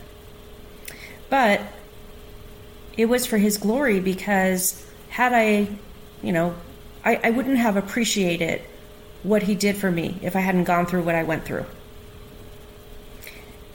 But 1.30 1.62
it 2.96 3.06
was 3.06 3.26
for 3.26 3.38
his 3.38 3.58
glory 3.58 4.00
because 4.00 4.86
had 5.10 5.34
I, 5.34 5.68
you 6.22 6.32
know, 6.32 6.56
I, 7.04 7.20
I 7.24 7.30
wouldn't 7.32 7.58
have 7.58 7.76
appreciated 7.76 8.62
what 9.24 9.44
he 9.44 9.56
did 9.56 9.78
for 9.78 9.92
me 9.92 10.20
if 10.22 10.36
I 10.36 10.40
hadn't 10.40 10.66
gone 10.66 10.86
through 10.86 11.04
what 11.04 11.16
I 11.16 11.24
went 11.24 11.46
through. 11.46 11.66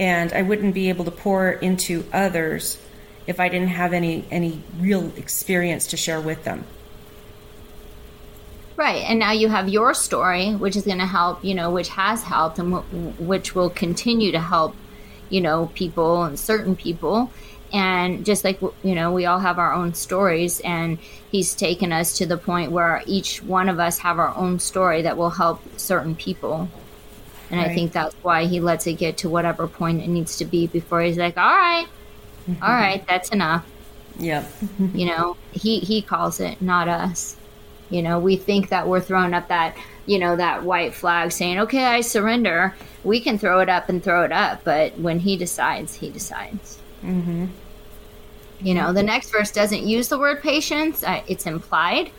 And 0.01 0.33
I 0.33 0.43
wouldn't 0.43 0.75
be 0.75 0.89
able 0.89 1.05
to 1.05 1.11
pour 1.11 1.51
into 1.51 2.05
others 2.13 2.79
if 3.27 3.41
I 3.41 3.49
didn't 3.49 3.69
have 3.69 3.93
any 3.93 4.25
any 4.31 4.63
real 4.79 5.13
experience 5.17 5.87
to 5.89 5.97
share 5.97 6.21
with 6.21 6.45
them. 6.45 6.65
Right. 8.77 9.05
And 9.05 9.19
now 9.19 9.33
you 9.33 9.49
have 9.49 9.69
your 9.69 9.95
story, 9.95 10.55
which 10.55 10.77
is 10.77 10.85
going 10.85 10.99
to 10.99 11.07
help, 11.07 11.45
you 11.45 11.55
know, 11.55 11.71
which 11.71 11.91
has 11.91 12.23
helped 12.23 12.59
and 12.59 12.73
w- 12.73 13.13
which 13.19 13.55
will 13.55 13.71
continue 13.71 14.33
to 14.33 14.41
help, 14.41 14.75
you 15.29 15.41
know, 15.41 15.71
people 15.75 16.25
and 16.25 16.39
certain 16.39 16.75
people. 16.75 17.31
And 17.73 18.27
just 18.27 18.45
like, 18.45 18.61
you 18.61 18.95
know, 18.95 19.13
we 19.13 19.25
all 19.25 19.39
have 19.39 19.59
our 19.59 19.73
own 19.73 19.95
stories, 19.95 20.61
and 20.61 20.99
he's 21.31 21.55
taken 21.55 21.91
us 21.91 22.19
to 22.19 22.27
the 22.27 22.37
point 22.37 22.71
where 22.71 23.03
each 23.07 23.43
one 23.43 23.71
of 23.71 23.81
us 23.81 23.99
have 23.99 24.19
our 24.19 24.37
own 24.37 24.59
story 24.59 25.03
that 25.03 25.17
will 25.17 25.31
help 25.31 25.63
certain 25.79 26.15
people. 26.15 26.69
And 27.51 27.61
I 27.61 27.75
think 27.75 27.93
that's 27.93 28.15
why 28.17 28.47
he 28.47 28.61
lets 28.61 28.87
it 28.87 28.95
get 28.95 29.19
to 29.19 29.29
whatever 29.29 29.67
point 29.69 30.03
it 30.03 30.09
needs 30.09 30.39
to 30.39 30.45
be 30.45 30.67
before 30.67 31.03
he's 31.03 31.19
like, 31.19 31.37
all 31.37 31.55
right, 31.55 31.87
all 32.63 32.75
right, 32.75 33.05
that's 33.07 33.31
enough. 33.31 33.67
Yep. 34.19 34.51
you 34.95 35.07
know 35.07 35.37
he 35.53 35.81
he 35.81 36.03
calls 36.03 36.41
it 36.41 36.61
not 36.61 36.89
us. 36.89 37.37
You 37.91 38.03
know 38.03 38.19
we 38.19 38.37
think 38.37 38.69
that 38.69 38.87
we're 38.87 39.01
throwing 39.01 39.35
up 39.35 39.49
that 39.49 39.77
you 40.07 40.19
know 40.19 40.37
that 40.37 40.63
white 40.63 40.95
flag 40.95 41.33
saying 41.33 41.59
okay 41.61 41.85
i 41.85 42.01
surrender. 42.01 42.75
We 43.05 43.21
can 43.21 43.39
throw 43.39 43.61
it 43.61 43.69
up 43.69 43.89
and 43.89 44.03
throw 44.03 44.23
it 44.25 44.33
up 44.33 44.65
but 44.65 44.99
when 44.99 45.19
he 45.21 45.37
decides 45.37 45.95
he 45.95 46.11
decides. 46.11 46.79
Mm-hmm. 47.03 47.47
you 48.61 48.75
know 48.75 48.93
the 48.93 49.03
next 49.03 49.31
verse 49.33 49.51
doesn't 49.51 49.87
use 49.87 50.09
the 50.09 50.19
word 50.19 50.43
patience. 50.43 51.03
Uh, 51.03 51.23
it's 51.27 51.47
implied. 51.47 52.11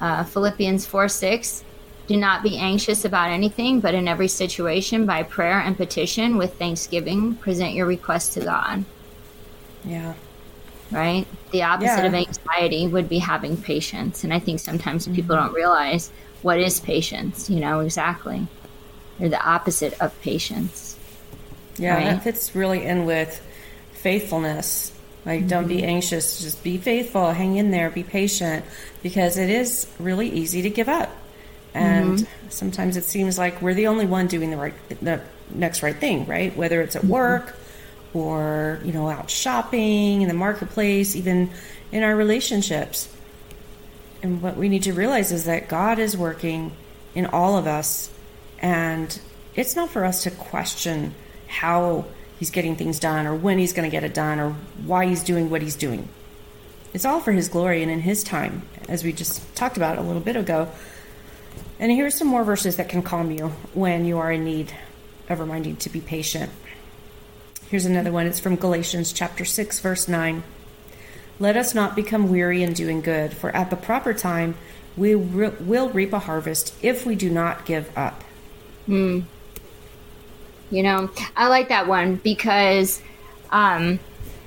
Uh, 0.00 0.24
philippians 0.24 0.86
4 0.86 1.08
6 1.08 1.64
do 2.10 2.16
not 2.16 2.42
be 2.42 2.58
anxious 2.58 3.04
about 3.04 3.30
anything 3.30 3.78
but 3.78 3.94
in 3.94 4.08
every 4.08 4.26
situation 4.26 5.06
by 5.06 5.22
prayer 5.22 5.60
and 5.60 5.76
petition 5.76 6.36
with 6.36 6.52
thanksgiving 6.58 7.36
present 7.36 7.72
your 7.72 7.86
requests 7.86 8.34
to 8.34 8.40
god 8.40 8.84
Yeah. 9.84 10.14
right? 10.90 11.24
The 11.52 11.62
opposite 11.62 12.02
Yeah. 12.02 12.06
of 12.06 12.14
anxiety 12.14 12.88
would 12.88 13.08
be 13.08 13.20
having 13.20 13.56
patience. 13.56 14.24
And 14.24 14.34
I 14.34 14.40
think 14.40 14.58
sometimes 14.58 15.06
people 15.06 15.36
mm-hmm. 15.36 15.46
don't 15.46 15.54
realize 15.54 16.10
what 16.42 16.58
is 16.58 16.80
patience, 16.80 17.48
you 17.48 17.60
know, 17.60 17.78
exactly. 17.78 18.48
They're 19.18 19.28
the 19.28 19.40
opposite 19.40 19.94
of 20.00 20.10
patience. 20.20 20.96
Yeah, 21.78 21.94
Right. 21.94 22.04
that 22.06 22.24
fits 22.24 22.56
really 22.56 22.82
in 22.84 23.04
with 23.06 23.40
faithfulness. 23.92 24.90
Like, 25.24 25.46
don't 25.46 25.68
be 25.68 25.76
mm-hmm. 25.76 25.94
anxious, 25.94 26.40
just 26.40 26.64
be 26.64 26.76
faithful, 26.76 27.30
hang 27.30 27.56
in 27.56 27.70
there, 27.70 27.88
be 27.88 28.02
patient, 28.02 28.64
because 29.00 29.38
it 29.38 29.48
is 29.50 29.86
really 30.00 30.28
easy 30.28 30.60
to 30.62 30.70
give 30.70 30.88
up. 30.88 31.10
Mm-hmm. 31.74 31.78
And 31.78 32.28
sometimes 32.48 32.96
it 32.96 33.04
seems 33.04 33.38
like 33.38 33.62
we're 33.62 33.74
the 33.74 33.86
only 33.86 34.06
one 34.06 34.26
doing 34.26 34.50
the 34.50 34.56
right, 34.56 34.74
the 34.88 35.20
next 35.50 35.82
right 35.82 35.96
thing, 35.96 36.26
right? 36.26 36.56
Whether 36.56 36.80
it's 36.82 36.96
at 36.96 37.02
mm-hmm. 37.02 37.12
work 37.12 37.56
or, 38.12 38.80
you 38.84 38.92
know, 38.92 39.08
out 39.08 39.30
shopping 39.30 40.22
in 40.22 40.28
the 40.28 40.34
marketplace, 40.34 41.14
even 41.14 41.50
in 41.92 42.02
our 42.02 42.14
relationships. 42.14 43.08
And 44.22 44.42
what 44.42 44.56
we 44.56 44.68
need 44.68 44.82
to 44.84 44.92
realize 44.92 45.32
is 45.32 45.44
that 45.44 45.68
God 45.68 45.98
is 45.98 46.16
working 46.16 46.72
in 47.14 47.26
all 47.26 47.56
of 47.56 47.66
us, 47.66 48.10
and 48.60 49.18
it's 49.54 49.74
not 49.74 49.90
for 49.90 50.04
us 50.04 50.24
to 50.24 50.30
question 50.30 51.14
how 51.48 52.04
He's 52.38 52.50
getting 52.50 52.76
things 52.76 52.98
done 52.98 53.26
or 53.26 53.34
when 53.34 53.58
He's 53.58 53.72
going 53.72 53.88
to 53.88 53.90
get 53.90 54.04
it 54.04 54.14
done 54.14 54.40
or 54.40 54.52
why 54.84 55.06
He's 55.06 55.22
doing 55.22 55.50
what 55.50 55.62
He's 55.62 55.76
doing. 55.76 56.08
It's 56.92 57.04
all 57.04 57.20
for 57.20 57.32
His 57.32 57.48
glory 57.48 57.82
and 57.82 57.90
in 57.90 58.00
His 58.00 58.22
time, 58.22 58.62
as 58.88 59.04
we 59.04 59.12
just 59.12 59.54
talked 59.56 59.76
about 59.76 59.98
a 59.98 60.02
little 60.02 60.22
bit 60.22 60.36
ago. 60.36 60.68
And 61.80 61.90
here's 61.90 62.14
some 62.14 62.28
more 62.28 62.44
verses 62.44 62.76
that 62.76 62.90
can 62.90 63.02
calm 63.02 63.30
you 63.30 63.48
when 63.72 64.04
you 64.04 64.18
are 64.18 64.30
in 64.30 64.44
need 64.44 64.70
of 65.30 65.40
reminding 65.40 65.76
to 65.76 65.88
be 65.88 66.02
patient. 66.02 66.52
Here's 67.70 67.86
another 67.86 68.12
one. 68.12 68.26
It's 68.26 68.38
from 68.38 68.56
Galatians 68.56 69.14
chapter 69.14 69.46
6 69.46 69.80
verse 69.80 70.06
9. 70.06 70.42
Let 71.38 71.56
us 71.56 71.74
not 71.74 71.96
become 71.96 72.28
weary 72.28 72.62
in 72.62 72.74
doing 72.74 73.00
good, 73.00 73.32
for 73.32 73.48
at 73.56 73.70
the 73.70 73.76
proper 73.76 74.12
time 74.12 74.56
we 74.94 75.14
re- 75.14 75.54
will 75.58 75.88
reap 75.88 76.12
a 76.12 76.18
harvest 76.18 76.74
if 76.82 77.06
we 77.06 77.14
do 77.14 77.30
not 77.30 77.64
give 77.64 77.96
up. 77.96 78.24
You 80.70 80.82
know, 80.82 81.10
I 81.34 81.48
like 81.48 81.70
that 81.70 81.88
one 81.88 82.16
because 82.16 83.00
um, 83.50 84.00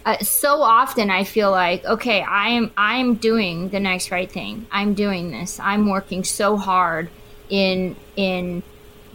uh, 0.05 0.19
so 0.19 0.61
often 0.61 1.09
I 1.09 1.23
feel 1.23 1.49
like, 1.49 1.83
okay, 1.83 2.21
I'm 2.21 2.71
I'm 2.77 3.15
doing 3.15 3.69
the 3.69 3.79
next 3.79 4.11
right 4.11 4.31
thing. 4.31 4.67
I'm 4.71 4.93
doing 4.93 5.31
this. 5.31 5.59
I'm 5.59 5.89
working 5.89 6.23
so 6.23 6.57
hard 6.57 7.09
in 7.53 7.95
in 8.15 8.63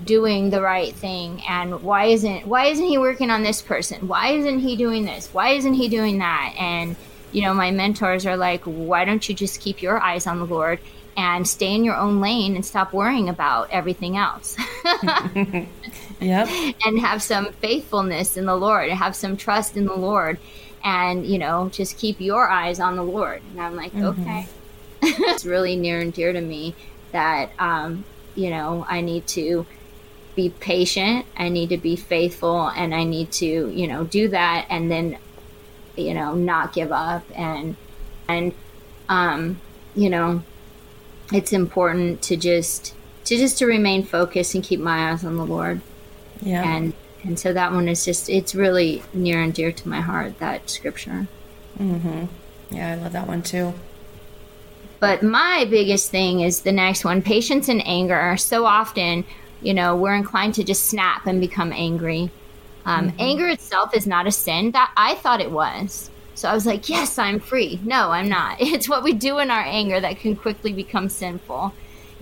doing 0.05 0.51
the 0.51 0.63
right 0.63 0.95
thing. 0.95 1.43
And 1.49 1.83
why 1.83 2.05
isn't 2.05 2.47
why 2.47 2.67
isn't 2.67 2.87
he 2.87 2.97
working 2.97 3.31
on 3.31 3.43
this 3.43 3.61
person? 3.61 4.07
Why 4.07 4.29
isn't 4.29 4.61
he 4.61 4.77
doing 4.77 5.05
this? 5.05 5.35
Why 5.35 5.51
isn't 5.51 5.75
he 5.75 5.89
doing 5.89 6.19
that? 6.19 6.55
And 6.57 6.95
you 7.33 7.43
know 7.43 7.53
my 7.53 7.73
mentors 7.73 8.25
are 8.25 8.37
like 8.37 8.63
why 8.63 9.05
don't 9.05 9.29
you 9.29 9.35
just 9.35 9.61
keep 9.61 9.83
your 9.83 10.01
eyes 10.01 10.27
on 10.27 10.39
the 10.39 10.47
lord 10.47 10.79
and 11.15 11.47
stay 11.47 11.75
in 11.75 11.85
your 11.85 11.97
own 11.97 12.21
lane 12.21 12.55
and 12.55 12.65
stop 12.65 12.93
worrying 12.93 13.29
about 13.29 13.71
everything 13.71 14.17
else? 14.17 14.57
Yep. 16.21 16.49
and 16.85 16.99
have 16.99 17.23
some 17.23 17.53
faithfulness 17.53 18.37
in 18.37 18.45
the 18.47 18.57
lord 18.57 18.89
and 18.89 18.99
have 18.99 19.15
some 19.15 19.37
trust 19.37 19.77
in 19.77 19.87
the 19.87 19.95
lord 19.95 20.37
and 20.83 21.25
you 21.25 21.39
know 21.39 21.69
just 21.69 21.97
keep 21.97 22.21
your 22.21 22.49
eyes 22.49 22.81
on 22.81 22.97
the 22.97 23.05
lord. 23.05 23.43
And 23.51 23.61
i'm 23.61 23.77
like 23.77 23.95
okay. 23.95 24.47
It's 25.03 25.45
really 25.45 25.77
near 25.77 26.01
and 26.01 26.13
dear 26.13 26.33
to 26.33 26.41
me 26.41 26.75
that 27.13 27.51
um 27.61 28.05
you 28.39 28.49
know 28.51 28.87
i 28.89 29.01
need 29.01 29.27
to 29.27 29.67
be 30.37 30.49
patient 30.61 31.27
i 31.37 31.49
need 31.49 31.69
to 31.71 31.77
be 31.77 31.97
faithful 31.97 32.69
and 32.69 32.95
i 32.95 33.03
need 33.05 33.31
to 33.33 33.69
you 33.81 33.87
know 33.89 34.05
do 34.05 34.29
that 34.29 34.67
and 34.71 34.91
then 34.91 35.19
you 35.97 36.15
know 36.15 36.35
not 36.35 36.73
give 36.73 36.93
up 36.93 37.25
and 37.35 37.75
and 38.29 38.53
um 39.09 39.61
you 39.97 40.09
know 40.09 40.43
it's 41.33 41.53
important 41.53 42.23
to 42.23 42.37
just 42.37 42.95
to 43.25 43.37
just 43.37 43.59
to 43.59 43.67
remain 43.67 44.03
focused 44.05 44.55
and 44.55 44.63
keep 44.65 44.81
my 44.81 45.11
eyes 45.11 45.25
on 45.25 45.37
the 45.37 45.45
lord 45.47 45.81
Yeah. 46.41 46.63
and 46.63 46.93
and 47.25 47.37
so 47.39 47.53
that 47.53 47.73
one 47.73 47.89
is 47.89 48.05
just 48.05 48.29
it's 48.29 48.55
really 48.55 49.03
near 49.13 49.43
and 49.43 49.53
dear 49.53 49.73
to 49.73 49.89
my 49.89 50.01
heart 50.01 50.39
that 50.39 50.71
scripture 50.71 51.27
Mm-hmm. 51.79 52.25
yeah, 52.75 52.93
I 52.93 52.95
love 52.97 53.13
that 53.13 53.29
one 53.29 53.43
too. 53.43 53.73
But 55.01 55.23
my 55.23 55.67
biggest 55.71 56.11
thing 56.11 56.41
is 56.41 56.63
the 56.63 56.73
next 56.73 57.05
one 57.05 57.23
patience 57.23 57.69
and 57.69 57.87
anger. 57.87 58.37
So 58.37 58.65
often, 58.65 59.25
you 59.63 59.75
know, 59.75 59.97
we're 59.97 60.15
inclined 60.15 60.55
to 60.55 60.65
just 60.65 60.89
snap 60.89 61.27
and 61.27 61.41
become 61.41 61.73
angry. 61.73 62.31
Um, 62.85 63.09
mm-hmm. 63.09 63.21
Anger 63.21 63.49
itself 63.49 63.95
is 63.95 64.07
not 64.07 64.27
a 64.27 64.33
sin. 64.33 64.73
That 64.73 64.93
I 64.97 65.15
thought 65.17 65.41
it 65.41 65.51
was. 65.51 66.11
So 66.35 66.49
I 66.49 66.55
was 66.55 66.67
like, 66.67 66.89
yes, 66.89 67.19
I'm 67.19 67.41
free. 67.41 67.81
No, 67.85 68.11
I'm 68.11 68.29
not. 68.29 68.59
It's 68.61 68.89
what 68.89 69.03
we 69.03 69.13
do 69.13 69.39
in 69.39 69.51
our 69.51 69.65
anger 69.65 70.01
that 70.01 70.19
can 70.19 70.37
quickly 70.37 70.73
become 70.73 71.09
sinful. 71.09 71.75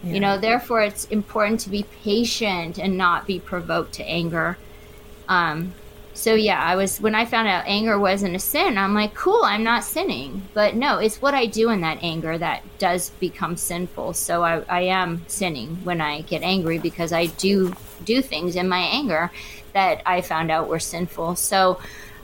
Yeah. 0.02 0.12
You 0.12 0.20
know, 0.20 0.38
therefore, 0.38 0.82
it's 0.82 1.04
important 1.06 1.60
to 1.60 1.70
be 1.70 1.84
patient 2.02 2.78
and 2.78 2.96
not 2.96 3.26
be 3.26 3.38
provoked 3.38 3.92
to 3.94 4.04
anger. 4.04 4.56
Um, 5.28 5.74
so 6.16 6.34
yeah, 6.34 6.62
I 6.62 6.76
was 6.76 6.98
when 6.98 7.14
I 7.14 7.26
found 7.26 7.46
out 7.46 7.64
anger 7.66 7.98
wasn't 7.98 8.36
a 8.36 8.38
sin, 8.38 8.78
I'm 8.78 8.94
like, 8.94 9.14
cool, 9.14 9.42
I'm 9.44 9.62
not 9.62 9.84
sinning. 9.84 10.48
But 10.54 10.74
no, 10.74 10.98
it's 10.98 11.20
what 11.20 11.34
I 11.34 11.44
do 11.44 11.68
in 11.68 11.82
that 11.82 11.98
anger 12.02 12.38
that 12.38 12.62
does 12.78 13.10
become 13.10 13.56
sinful. 13.56 14.14
So 14.14 14.42
I, 14.42 14.62
I 14.68 14.80
am 14.80 15.22
sinning 15.28 15.76
when 15.84 16.00
I 16.00 16.22
get 16.22 16.42
angry 16.42 16.78
because 16.78 17.12
I 17.12 17.26
do 17.26 17.74
do 18.04 18.22
things 18.22 18.56
in 18.56 18.66
my 18.66 18.78
anger 18.78 19.30
that 19.74 20.00
I 20.06 20.22
found 20.22 20.50
out 20.50 20.68
were 20.68 20.78
sinful. 20.78 21.36
So 21.36 21.78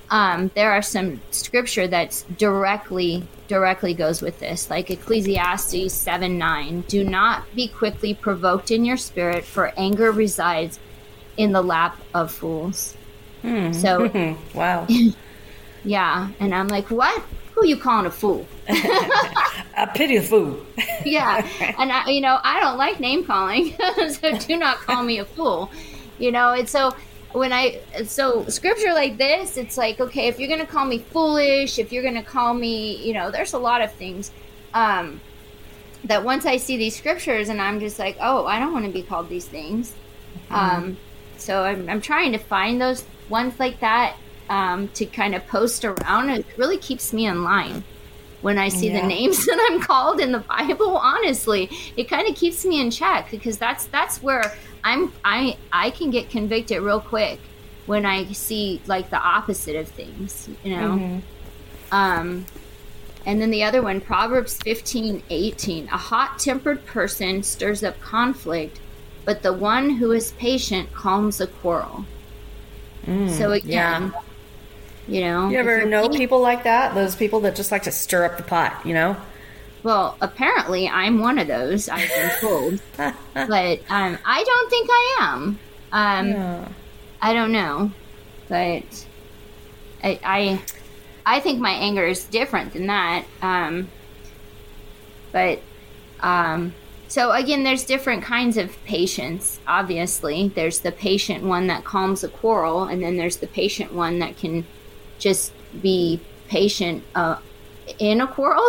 um, 0.08 0.50
there 0.54 0.72
are 0.72 0.82
some 0.82 1.20
scripture 1.30 1.86
that's 1.86 2.22
directly 2.38 3.26
directly 3.46 3.92
goes 3.92 4.22
with 4.22 4.40
this, 4.40 4.70
like 4.70 4.90
Ecclesiastes 4.90 5.92
seven 5.92 6.38
nine. 6.38 6.80
Do 6.88 7.04
not 7.04 7.44
be 7.54 7.68
quickly 7.68 8.14
provoked 8.14 8.70
in 8.70 8.86
your 8.86 8.96
spirit, 8.96 9.44
for 9.44 9.74
anger 9.76 10.10
resides 10.10 10.78
in 11.36 11.52
the 11.52 11.62
lap 11.62 11.98
of 12.14 12.32
fools. 12.32 12.96
Hmm. 13.42 13.72
So, 13.72 14.36
wow. 14.54 14.86
yeah, 15.84 16.28
and 16.40 16.54
I'm 16.54 16.68
like, 16.68 16.90
what? 16.90 17.22
Who 17.54 17.66
you 17.66 17.76
calling 17.76 18.06
a 18.06 18.10
fool? 18.10 18.46
a 18.68 19.86
pity 19.94 20.18
fool. 20.20 20.64
yeah, 21.04 21.46
and 21.78 21.92
I, 21.92 22.08
you 22.08 22.20
know, 22.20 22.38
I 22.42 22.60
don't 22.60 22.78
like 22.78 22.98
name 22.98 23.24
calling, 23.24 23.76
so 24.08 24.38
do 24.38 24.56
not 24.56 24.78
call 24.78 25.02
me 25.02 25.18
a 25.18 25.24
fool. 25.24 25.70
You 26.18 26.32
know, 26.32 26.52
and 26.52 26.68
so 26.68 26.94
when 27.32 27.52
I 27.52 27.80
so 28.06 28.46
scripture 28.46 28.94
like 28.94 29.18
this, 29.18 29.56
it's 29.58 29.76
like 29.76 30.00
okay, 30.00 30.28
if 30.28 30.38
you're 30.38 30.48
gonna 30.48 30.66
call 30.66 30.86
me 30.86 30.98
foolish, 30.98 31.78
if 31.78 31.92
you're 31.92 32.02
gonna 32.02 32.22
call 32.22 32.54
me, 32.54 32.96
you 33.06 33.12
know, 33.12 33.30
there's 33.30 33.52
a 33.52 33.58
lot 33.58 33.82
of 33.82 33.92
things. 33.92 34.30
Um, 34.72 35.20
that 36.04 36.24
once 36.24 36.46
I 36.46 36.56
see 36.56 36.76
these 36.76 36.96
scriptures 36.96 37.48
and 37.48 37.60
I'm 37.60 37.80
just 37.80 37.98
like, 37.98 38.16
oh, 38.20 38.46
I 38.46 38.58
don't 38.58 38.72
want 38.72 38.86
to 38.86 38.90
be 38.90 39.02
called 39.02 39.28
these 39.28 39.46
things. 39.46 39.94
Mm-hmm. 40.50 40.54
Um, 40.54 40.96
so 41.36 41.62
I'm, 41.62 41.88
I'm 41.88 42.00
trying 42.00 42.32
to 42.32 42.38
find 42.38 42.80
those 42.80 43.04
ones 43.32 43.58
like 43.58 43.80
that 43.80 44.16
um, 44.48 44.86
to 44.88 45.06
kind 45.06 45.34
of 45.34 45.44
post 45.48 45.84
around. 45.84 46.30
It 46.30 46.46
really 46.56 46.78
keeps 46.78 47.12
me 47.12 47.26
in 47.26 47.42
line 47.42 47.82
when 48.42 48.58
I 48.58 48.68
see 48.68 48.90
yeah. 48.90 49.00
the 49.00 49.06
names 49.08 49.44
that 49.46 49.68
I'm 49.70 49.80
called 49.80 50.20
in 50.20 50.30
the 50.30 50.40
Bible. 50.40 50.96
Honestly, 50.96 51.68
it 51.96 52.08
kind 52.08 52.28
of 52.28 52.36
keeps 52.36 52.64
me 52.64 52.80
in 52.80 52.92
check 52.92 53.30
because 53.30 53.58
that's 53.58 53.86
that's 53.86 54.22
where 54.22 54.54
I'm 54.84 55.12
I 55.24 55.56
I 55.72 55.90
can 55.90 56.10
get 56.10 56.30
convicted 56.30 56.82
real 56.82 57.00
quick 57.00 57.40
when 57.86 58.06
I 58.06 58.30
see 58.32 58.80
like 58.86 59.10
the 59.10 59.20
opposite 59.20 59.74
of 59.74 59.88
things, 59.88 60.48
you 60.62 60.76
know. 60.76 60.90
Mm-hmm. 60.90 61.18
Um, 61.90 62.46
and 63.24 63.40
then 63.40 63.50
the 63.50 63.62
other 63.62 63.82
one, 63.82 64.00
Proverbs 64.00 64.56
15, 64.58 65.22
18. 65.30 65.88
A 65.88 65.96
hot 65.96 66.38
tempered 66.38 66.84
person 66.86 67.42
stirs 67.42 67.84
up 67.84 68.00
conflict, 68.00 68.80
but 69.24 69.42
the 69.42 69.52
one 69.52 69.90
who 69.90 70.10
is 70.10 70.32
patient 70.32 70.92
calms 70.92 71.40
a 71.40 71.46
quarrel. 71.46 72.04
Mm, 73.06 73.30
so 73.30 73.52
again, 73.52 74.12
yeah. 75.08 75.14
you 75.14 75.20
know, 75.22 75.48
you 75.48 75.58
ever 75.58 75.84
know 75.84 76.08
people 76.08 76.40
like 76.40 76.64
that? 76.64 76.94
Those 76.94 77.16
people 77.16 77.40
that 77.40 77.56
just 77.56 77.72
like 77.72 77.82
to 77.84 77.92
stir 77.92 78.24
up 78.24 78.36
the 78.36 78.42
pot, 78.42 78.84
you 78.84 78.94
know? 78.94 79.16
Well, 79.82 80.16
apparently 80.20 80.88
I'm 80.88 81.18
one 81.18 81.38
of 81.38 81.48
those. 81.48 81.88
I've 81.88 82.08
been 82.08 82.30
told, 82.40 82.80
but 82.96 83.80
um, 83.90 84.18
I 84.24 84.44
don't 84.44 84.70
think 84.70 84.88
I 84.90 85.16
am. 85.20 85.58
Um, 85.90 86.28
yeah. 86.28 86.68
I 87.20 87.32
don't 87.32 87.52
know, 87.52 87.90
but 88.48 89.06
I, 90.02 90.20
I, 90.24 90.62
I 91.24 91.40
think 91.40 91.60
my 91.60 91.72
anger 91.72 92.04
is 92.06 92.24
different 92.24 92.72
than 92.72 92.86
that. 92.86 93.24
Um, 93.40 93.88
but 95.32 95.60
um, 96.20 96.74
so 97.12 97.30
again, 97.30 97.62
there's 97.62 97.84
different 97.84 98.22
kinds 98.22 98.56
of 98.56 98.74
patience. 98.86 99.60
Obviously, 99.66 100.48
there's 100.48 100.78
the 100.78 100.92
patient 100.92 101.44
one 101.44 101.66
that 101.66 101.84
calms 101.84 102.24
a 102.24 102.28
quarrel, 102.28 102.84
and 102.84 103.02
then 103.02 103.18
there's 103.18 103.36
the 103.36 103.46
patient 103.46 103.92
one 103.92 104.20
that 104.20 104.38
can 104.38 104.64
just 105.18 105.52
be 105.82 106.22
patient 106.48 107.04
uh, 107.14 107.36
in 107.98 108.22
a 108.22 108.26
quarrel. 108.26 108.64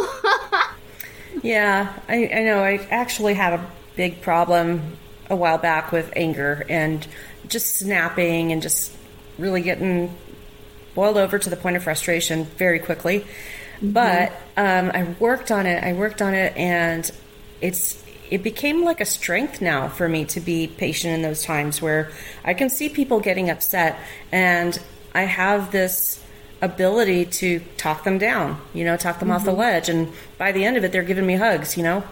yeah, 1.42 1.94
I, 2.10 2.28
I 2.36 2.44
know. 2.44 2.62
I 2.62 2.86
actually 2.92 3.34
had 3.34 3.54
a 3.54 3.66
big 3.96 4.22
problem 4.22 4.98
a 5.30 5.38
while 5.38 5.58
back 5.58 5.94
with 5.94 6.12
anger 6.14 6.66
and 6.68 7.08
just 7.48 7.78
snapping 7.78 8.52
and 8.52 8.62
just 8.62 8.92
really 9.38 9.62
getting 9.62 10.14
boiled 10.96 11.16
over 11.16 11.40
to 11.40 11.50
the 11.50 11.56
point 11.56 11.78
of 11.78 11.84
frustration 11.86 12.44
very 12.44 12.80
quickly. 12.80 13.22
Mm-hmm. 13.78 13.92
But 13.92 14.34
um, 14.58 14.92
I 14.94 15.16
worked 15.18 15.50
on 15.50 15.66
it. 15.66 15.82
I 15.82 15.94
worked 15.94 16.22
on 16.22 16.34
it, 16.34 16.58
and 16.58 17.10
it's 17.62 18.03
it 18.34 18.42
became 18.42 18.84
like 18.84 19.00
a 19.00 19.06
strength 19.06 19.62
now 19.62 19.88
for 19.88 20.10
me 20.10 20.26
to 20.26 20.40
be 20.40 20.66
patient 20.66 21.14
in 21.14 21.22
those 21.22 21.44
times 21.44 21.84
where 21.84 22.12
I 22.44 22.56
can 22.56 22.68
see 22.68 22.90
people 22.90 23.20
getting 23.20 23.52
upset 23.52 23.96
and 24.32 24.76
I 25.14 25.22
have 25.22 25.72
this 25.72 26.20
ability 26.60 27.26
to 27.26 27.60
talk 27.78 28.04
them 28.04 28.18
down, 28.18 28.60
you 28.74 28.86
know, 28.86 28.98
talk 28.98 29.20
them 29.20 29.28
mm-hmm. 29.28 29.36
off 29.36 29.46
the 29.46 29.52
mm-hmm. 29.52 29.60
ledge. 29.60 29.88
And 29.88 30.12
by 30.40 30.52
the 30.52 30.66
end 30.66 30.78
of 30.78 30.84
it, 30.84 30.92
they're 30.92 31.04
giving 31.04 31.28
me 31.28 31.36
hugs, 31.36 31.78
you 31.78 31.84
know. 31.84 32.04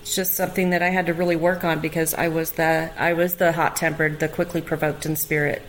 It's 0.00 0.16
just 0.16 0.34
something 0.34 0.70
that 0.70 0.82
I 0.82 0.88
had 0.88 1.06
to 1.06 1.14
really 1.14 1.36
work 1.36 1.62
on 1.62 1.78
because 1.78 2.14
I 2.14 2.26
was 2.26 2.50
the 2.52 2.90
I 2.98 3.12
was 3.12 3.36
the 3.36 3.52
hot 3.52 3.76
tempered, 3.76 4.18
the 4.18 4.28
quickly 4.28 4.60
provoked 4.60 5.06
in 5.06 5.14
spirit, 5.14 5.62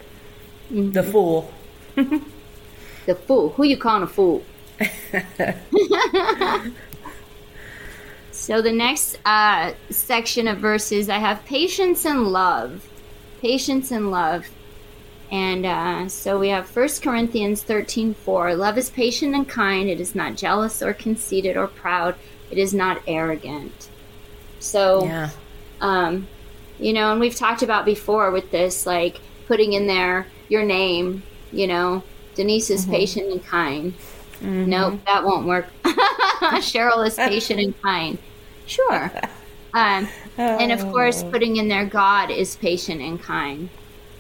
mm-hmm. 0.72 0.94
the 0.94 1.04
fool. 1.04 1.54
the 1.96 3.16
fool. 3.28 3.50
Who 3.52 3.66
you 3.66 3.78
calling 3.78 4.02
a 4.02 4.08
fool? 4.08 4.44
So 8.34 8.63
the 8.63 8.72
next 8.72 9.19
uh, 9.26 9.74
section 9.91 10.48
of 10.48 10.58
verses, 10.58 11.08
I 11.08 11.19
have 11.19 11.46
patience 11.46 12.04
and 12.04 12.28
love. 12.28 12.89
Patience 13.41 13.91
and 13.91 14.10
love. 14.10 14.50
And 15.32 15.65
uh, 15.65 16.10
so 16.10 16.39
we 16.39 16.50
have 16.50 16.76
1 16.76 16.89
Corinthians 17.02 17.62
13 17.62 18.15
4. 18.15 18.56
Love 18.56 18.78
is 18.80 18.89
patient 18.89 19.36
and 19.36 19.48
kind. 19.48 19.88
It 19.88 20.00
is 20.00 20.15
not 20.15 20.36
jealous 20.36 20.82
or 20.82 20.93
conceited 20.93 21.56
or 21.56 21.67
proud. 21.67 22.15
It 22.50 22.58
is 22.58 22.74
not 22.74 23.04
arrogant. 23.08 23.89
So, 24.60 25.06
yeah. 25.06 25.30
um, 25.80 26.28
you 26.80 26.91
know, 26.91 27.12
and 27.12 27.22
we've 27.22 27.36
talked 27.36 27.62
about 27.62 27.86
before 27.86 28.32
with 28.32 28.50
this, 28.50 28.88
like 28.88 29.22
putting 29.48 29.74
in 29.74 29.86
there 29.86 30.26
your 30.50 30.63
name, 30.63 31.22
you 31.52 31.67
know, 31.67 32.04
Denise 32.34 32.72
is 32.72 32.82
mm-hmm. 32.82 32.93
patient 32.93 33.32
and 33.32 33.46
kind. 33.46 33.93
Mm-hmm. 34.39 34.69
Nope, 34.69 35.00
that 35.06 35.24
won't 35.24 35.46
work. 35.46 35.67
Cheryl 36.62 37.06
is 37.06 37.16
patient 37.16 37.60
and 37.60 37.82
kind. 37.82 38.18
Sure. 38.66 39.12
Um, 39.74 40.08
oh. 40.38 40.58
And 40.58 40.72
of 40.72 40.82
course, 40.92 41.24
oh. 41.24 41.32
putting 41.32 41.58
in 41.58 41.68
there, 41.68 41.86
God 41.86 42.30
is 42.30 42.56
patient 42.56 43.02
and 43.02 43.22
kind. 43.22 43.70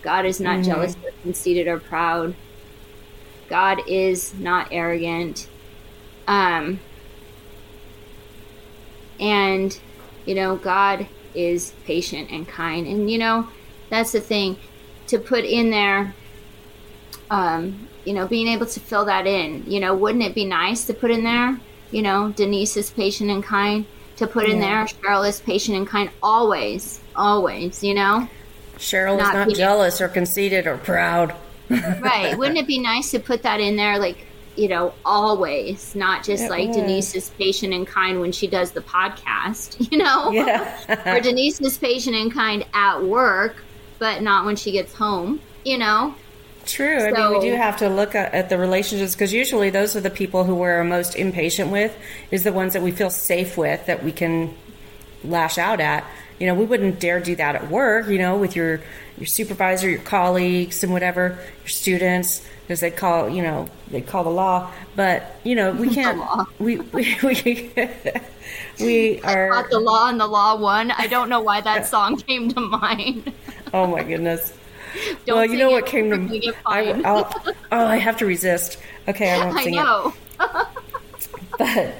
God 0.01 0.25
is 0.25 0.39
not 0.39 0.55
mm-hmm. 0.55 0.63
jealous 0.63 0.95
or 1.03 1.11
conceited 1.21 1.67
or 1.67 1.79
proud. 1.79 2.35
God 3.49 3.81
is 3.87 4.33
not 4.35 4.67
arrogant. 4.71 5.47
Um, 6.27 6.79
and, 9.19 9.77
you 10.25 10.35
know, 10.35 10.55
God 10.57 11.07
is 11.33 11.73
patient 11.85 12.31
and 12.31 12.47
kind. 12.47 12.87
And, 12.87 13.09
you 13.09 13.17
know, 13.17 13.47
that's 13.89 14.11
the 14.11 14.19
thing 14.19 14.57
to 15.07 15.19
put 15.19 15.45
in 15.45 15.69
there, 15.69 16.13
um, 17.29 17.87
you 18.05 18.13
know, 18.13 18.27
being 18.27 18.47
able 18.47 18.65
to 18.65 18.79
fill 18.79 19.05
that 19.05 19.27
in. 19.27 19.63
You 19.69 19.79
know, 19.79 19.95
wouldn't 19.95 20.23
it 20.23 20.35
be 20.35 20.45
nice 20.45 20.85
to 20.87 20.93
put 20.93 21.11
in 21.11 21.23
there, 21.23 21.59
you 21.93 22.01
know, 22.01 22.31
Denise 22.31 22.75
is 22.75 22.89
patient 22.89 23.29
and 23.29 23.43
kind? 23.43 23.85
to 24.17 24.27
put 24.27 24.47
yeah. 24.47 24.53
in 24.53 24.59
there. 24.59 24.85
Cheryl 24.85 25.27
is 25.27 25.39
patient 25.39 25.77
and 25.77 25.87
kind 25.87 26.09
always, 26.21 26.99
always, 27.15 27.83
you 27.83 27.93
know? 27.93 28.27
Cheryl 28.77 29.17
not 29.17 29.47
is 29.47 29.47
not 29.47 29.57
jealous 29.57 30.01
or 30.01 30.07
conceited 30.07 30.67
or 30.67 30.77
proud. 30.77 31.35
right. 31.69 32.37
Wouldn't 32.37 32.57
it 32.57 32.67
be 32.67 32.79
nice 32.79 33.11
to 33.11 33.19
put 33.19 33.43
that 33.43 33.59
in 33.59 33.75
there, 33.75 33.97
like, 33.97 34.25
you 34.55 34.67
know, 34.67 34.93
always, 35.03 35.95
not 35.95 36.23
just 36.23 36.43
it 36.43 36.49
like. 36.49 36.73
Denise 36.73 37.15
is 37.15 37.29
patient 37.31 37.73
and 37.73 37.87
kind 37.87 38.19
when 38.19 38.31
she 38.31 38.47
does 38.47 38.71
the 38.71 38.81
podcast, 38.81 39.91
you 39.91 39.97
know? 39.97 40.31
Yeah. 40.31 41.15
or 41.15 41.21
Denise 41.21 41.61
is 41.61 41.77
patient 41.77 42.15
and 42.15 42.31
kind 42.31 42.65
at 42.73 43.03
work, 43.03 43.63
but 43.99 44.21
not 44.21 44.45
when 44.45 44.55
she 44.55 44.71
gets 44.71 44.93
home, 44.93 45.39
you 45.63 45.77
know? 45.77 46.13
True. 46.65 46.99
So, 46.99 47.07
I 47.07 47.11
mean, 47.11 47.39
we 47.39 47.49
do 47.49 47.55
have 47.55 47.77
to 47.77 47.89
look 47.89 48.15
at, 48.15 48.33
at 48.33 48.49
the 48.49 48.57
relationships 48.57 49.13
because 49.13 49.33
usually 49.33 49.69
those 49.69 49.95
are 49.95 50.01
the 50.01 50.09
people 50.09 50.43
who 50.43 50.55
we're 50.55 50.83
most 50.83 51.15
impatient 51.15 51.71
with, 51.71 51.95
is 52.31 52.43
the 52.43 52.53
ones 52.53 52.73
that 52.73 52.81
we 52.81 52.91
feel 52.91 53.09
safe 53.09 53.57
with 53.57 53.85
that 53.85 54.03
we 54.03 54.11
can 54.11 54.53
lash 55.23 55.57
out 55.57 55.79
at. 55.79 56.05
You 56.39 56.47
know, 56.47 56.55
we 56.55 56.65
wouldn't 56.65 56.99
dare 56.99 57.19
do 57.19 57.35
that 57.35 57.55
at 57.55 57.69
work. 57.69 58.07
You 58.07 58.17
know, 58.17 58.37
with 58.37 58.55
your 58.55 58.81
your 59.17 59.27
supervisor, 59.27 59.89
your 59.89 60.01
colleagues, 60.01 60.83
and 60.83 60.91
whatever, 60.91 61.37
your 61.61 61.67
students, 61.67 62.45
because 62.61 62.79
they 62.79 62.91
call 62.91 63.29
you 63.29 63.41
know 63.41 63.67
they 63.89 64.01
call 64.01 64.23
the 64.23 64.29
law. 64.29 64.71
But 64.95 65.37
you 65.43 65.55
know, 65.55 65.71
we 65.73 65.89
can't. 65.93 66.21
we 66.59 66.77
we 66.77 67.17
we, 67.23 67.71
we 68.79 69.21
are 69.21 69.67
the 69.69 69.79
law 69.79 70.09
and 70.09 70.19
the 70.19 70.27
law 70.27 70.55
won. 70.55 70.91
I 70.91 71.07
don't 71.07 71.29
know 71.29 71.41
why 71.41 71.61
that 71.61 71.87
song 71.87 72.17
came 72.17 72.49
to 72.49 72.59
mind. 72.59 73.33
oh 73.73 73.87
my 73.87 74.03
goodness. 74.03 74.53
Don't 75.25 75.37
well, 75.37 75.45
you 75.45 75.57
know 75.57 75.71
what 75.71 75.85
came 75.85 76.09
to 76.09 76.53
I. 76.65 77.01
I'll, 77.03 77.31
oh, 77.71 77.85
I 77.85 77.97
have 77.97 78.17
to 78.17 78.25
resist. 78.25 78.77
Okay, 79.07 79.31
I 79.31 79.45
won't 79.45 79.57
I 79.57 79.63
know. 79.65 80.13
it. 80.39 80.67
But 81.55 81.93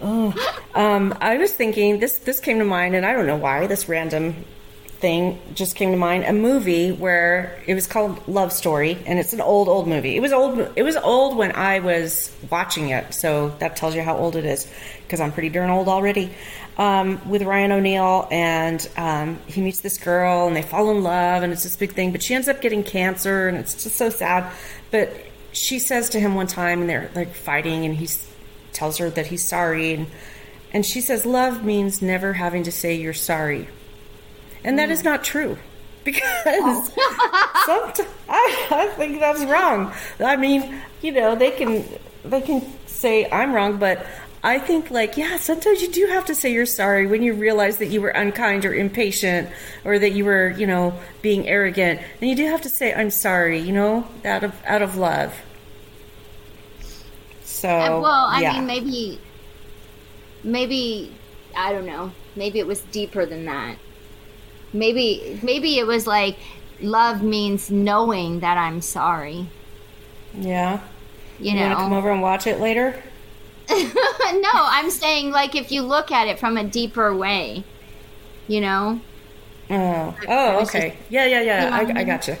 oh, 0.00 0.34
um, 0.74 1.16
I 1.20 1.36
was 1.36 1.52
thinking 1.52 2.00
this. 2.00 2.18
This 2.18 2.40
came 2.40 2.58
to 2.58 2.64
mind, 2.64 2.96
and 2.96 3.06
I 3.06 3.12
don't 3.12 3.28
know 3.28 3.36
why. 3.36 3.68
This 3.68 3.88
random 3.88 4.44
thing 5.02 5.38
just 5.54 5.76
came 5.76 5.92
to 5.92 5.96
mind. 5.96 6.24
A 6.24 6.32
movie 6.32 6.90
where 6.90 7.62
it 7.66 7.74
was 7.74 7.86
called 7.86 8.26
Love 8.26 8.52
Story, 8.52 8.98
and 9.06 9.20
it's 9.20 9.32
an 9.32 9.40
old, 9.40 9.68
old 9.68 9.86
movie. 9.86 10.16
It 10.16 10.20
was 10.20 10.32
old. 10.32 10.72
It 10.74 10.82
was 10.82 10.96
old 10.96 11.36
when 11.36 11.52
I 11.52 11.78
was 11.78 12.34
watching 12.50 12.88
it, 12.88 13.14
so 13.14 13.50
that 13.60 13.76
tells 13.76 13.94
you 13.94 14.02
how 14.02 14.16
old 14.16 14.34
it 14.34 14.44
is. 14.44 14.66
Because 15.02 15.20
I'm 15.20 15.30
pretty 15.30 15.50
darn 15.50 15.70
old 15.70 15.86
already. 15.86 16.32
Um, 16.78 17.28
with 17.28 17.42
Ryan 17.42 17.72
O'Neal, 17.72 18.26
and 18.30 18.88
um, 18.96 19.38
he 19.46 19.60
meets 19.60 19.80
this 19.80 19.98
girl, 19.98 20.46
and 20.46 20.56
they 20.56 20.62
fall 20.62 20.90
in 20.90 21.02
love, 21.02 21.42
and 21.42 21.52
it's 21.52 21.64
this 21.64 21.76
big 21.76 21.92
thing. 21.92 22.12
But 22.12 22.22
she 22.22 22.34
ends 22.34 22.48
up 22.48 22.62
getting 22.62 22.82
cancer, 22.82 23.46
and 23.46 23.58
it's 23.58 23.84
just 23.84 23.96
so 23.96 24.08
sad. 24.08 24.50
But 24.90 25.14
she 25.52 25.78
says 25.78 26.08
to 26.10 26.20
him 26.20 26.34
one 26.34 26.46
time, 26.46 26.80
and 26.80 26.88
they're 26.88 27.10
like 27.14 27.34
fighting, 27.34 27.84
and 27.84 27.94
he 27.94 28.08
tells 28.72 28.98
her 28.98 29.10
that 29.10 29.26
he's 29.26 29.44
sorry, 29.44 29.94
and 29.94 30.06
and 30.72 30.84
she 30.84 31.00
says, 31.00 31.26
"Love 31.26 31.64
means 31.64 32.02
never 32.02 32.32
having 32.32 32.62
to 32.64 32.72
say 32.72 32.94
you're 32.94 33.12
sorry," 33.12 33.68
and 34.64 34.78
that 34.78 34.90
is 34.90 35.04
not 35.04 35.22
true. 35.22 35.58
Because 36.04 36.22
sometimes 37.66 38.00
I, 38.28 38.66
I 38.70 38.92
think 38.96 39.20
that's 39.20 39.44
wrong. 39.44 39.92
I 40.18 40.36
mean, 40.36 40.80
you 41.02 41.12
know, 41.12 41.36
they 41.36 41.50
can 41.50 41.84
they 42.24 42.40
can 42.40 42.64
say 42.86 43.30
I'm 43.30 43.52
wrong, 43.52 43.78
but 43.78 44.06
I 44.44 44.58
think 44.58 44.90
like 44.90 45.16
yeah, 45.16 45.36
sometimes 45.38 45.82
you 45.82 45.90
do 45.90 46.06
have 46.06 46.24
to 46.26 46.34
say 46.34 46.52
you're 46.52 46.66
sorry 46.66 47.06
when 47.06 47.22
you 47.22 47.32
realize 47.34 47.78
that 47.78 47.86
you 47.86 48.00
were 48.00 48.10
unkind 48.10 48.64
or 48.64 48.74
impatient 48.74 49.48
or 49.84 49.98
that 49.98 50.10
you 50.12 50.24
were 50.24 50.50
you 50.50 50.66
know 50.66 51.00
being 51.22 51.48
arrogant. 51.48 52.00
And 52.20 52.28
you 52.30 52.36
do 52.36 52.46
have 52.46 52.60
to 52.62 52.68
say 52.68 52.92
I'm 52.94 53.10
sorry, 53.10 53.58
you 53.60 53.72
know, 53.72 54.08
out 54.24 54.42
of 54.44 54.60
out 54.64 54.82
of 54.82 54.96
love. 54.96 55.34
So 57.42 57.68
Uh, 57.78 57.90
well, 58.00 58.26
I 58.26 58.42
yeah. 58.42 58.52
mean, 58.52 58.66
maybe, 58.66 59.20
maybe 60.42 61.20
I 61.54 61.72
don't 61.72 61.86
know. 61.86 62.14
Maybe 62.34 62.58
it 62.58 62.66
was 62.66 62.82
deeper 62.82 63.26
than 63.26 63.44
that. 63.46 63.78
Maybe, 64.72 65.40
maybe 65.42 65.78
it 65.78 65.86
was 65.86 66.06
like 66.06 66.38
love 66.80 67.22
means 67.22 67.70
knowing 67.70 68.40
that 68.40 68.58
I'm 68.58 68.80
sorry. 68.82 69.52
yeah. 70.34 70.80
You 71.38 71.52
You 71.52 71.60
want 71.60 71.72
to 71.72 71.76
come 71.76 71.92
over 71.92 72.10
and 72.10 72.22
watch 72.22 72.46
it 72.46 72.60
later? 72.60 73.02
no, 74.40 74.50
I'm 74.54 74.90
saying 74.90 75.30
like 75.30 75.54
if 75.54 75.72
you 75.72 75.82
look 75.82 76.10
at 76.10 76.28
it 76.28 76.38
from 76.38 76.56
a 76.56 76.64
deeper 76.64 77.14
way, 77.16 77.64
you 78.46 78.60
know, 78.60 79.00
Oh, 79.70 80.18
oh, 80.28 80.62
okay. 80.64 80.98
Yeah, 81.08 81.26
yeah, 81.26 81.40
yeah. 81.40 81.64
You 81.64 81.70
know 81.70 81.76
I 81.76 81.80
I, 81.80 81.92
I 82.00 82.04
mean? 82.04 82.04
gotcha. 82.04 82.38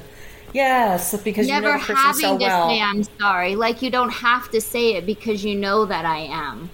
Yes, 0.52 1.14
because 1.22 1.50
you 1.50 1.54
never 1.54 1.60
know 1.60 1.78
the 1.78 1.94
having 1.94 2.14
so 2.14 2.38
to 2.38 2.44
well. 2.44 2.68
say 2.68 2.80
I'm 2.80 3.04
sorry. 3.20 3.56
Like 3.56 3.82
you 3.82 3.90
don't 3.90 4.10
have 4.10 4.50
to 4.50 4.60
say 4.60 4.94
it 4.96 5.06
because 5.06 5.44
you 5.44 5.54
know 5.54 5.86
that 5.86 6.04
I 6.04 6.18
am. 6.18 6.70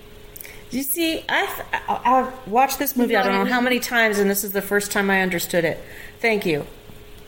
You 0.70 0.82
see, 0.82 1.24
I've, 1.28 1.62
I- 1.72 2.00
I've 2.04 2.46
watched 2.46 2.78
this 2.78 2.96
movie. 2.96 3.14
know 3.14 3.20
I 3.20 3.22
don't 3.22 3.32
what 3.32 3.40
I 3.40 3.44
know 3.44 3.50
how 3.50 3.60
many 3.60 3.80
times, 3.80 4.18
and 4.18 4.28
this 4.28 4.44
is 4.44 4.52
the 4.52 4.62
first 4.62 4.92
time 4.92 5.10
I 5.10 5.22
understood 5.22 5.64
it. 5.64 5.82
Thank 6.20 6.44
you. 6.44 6.66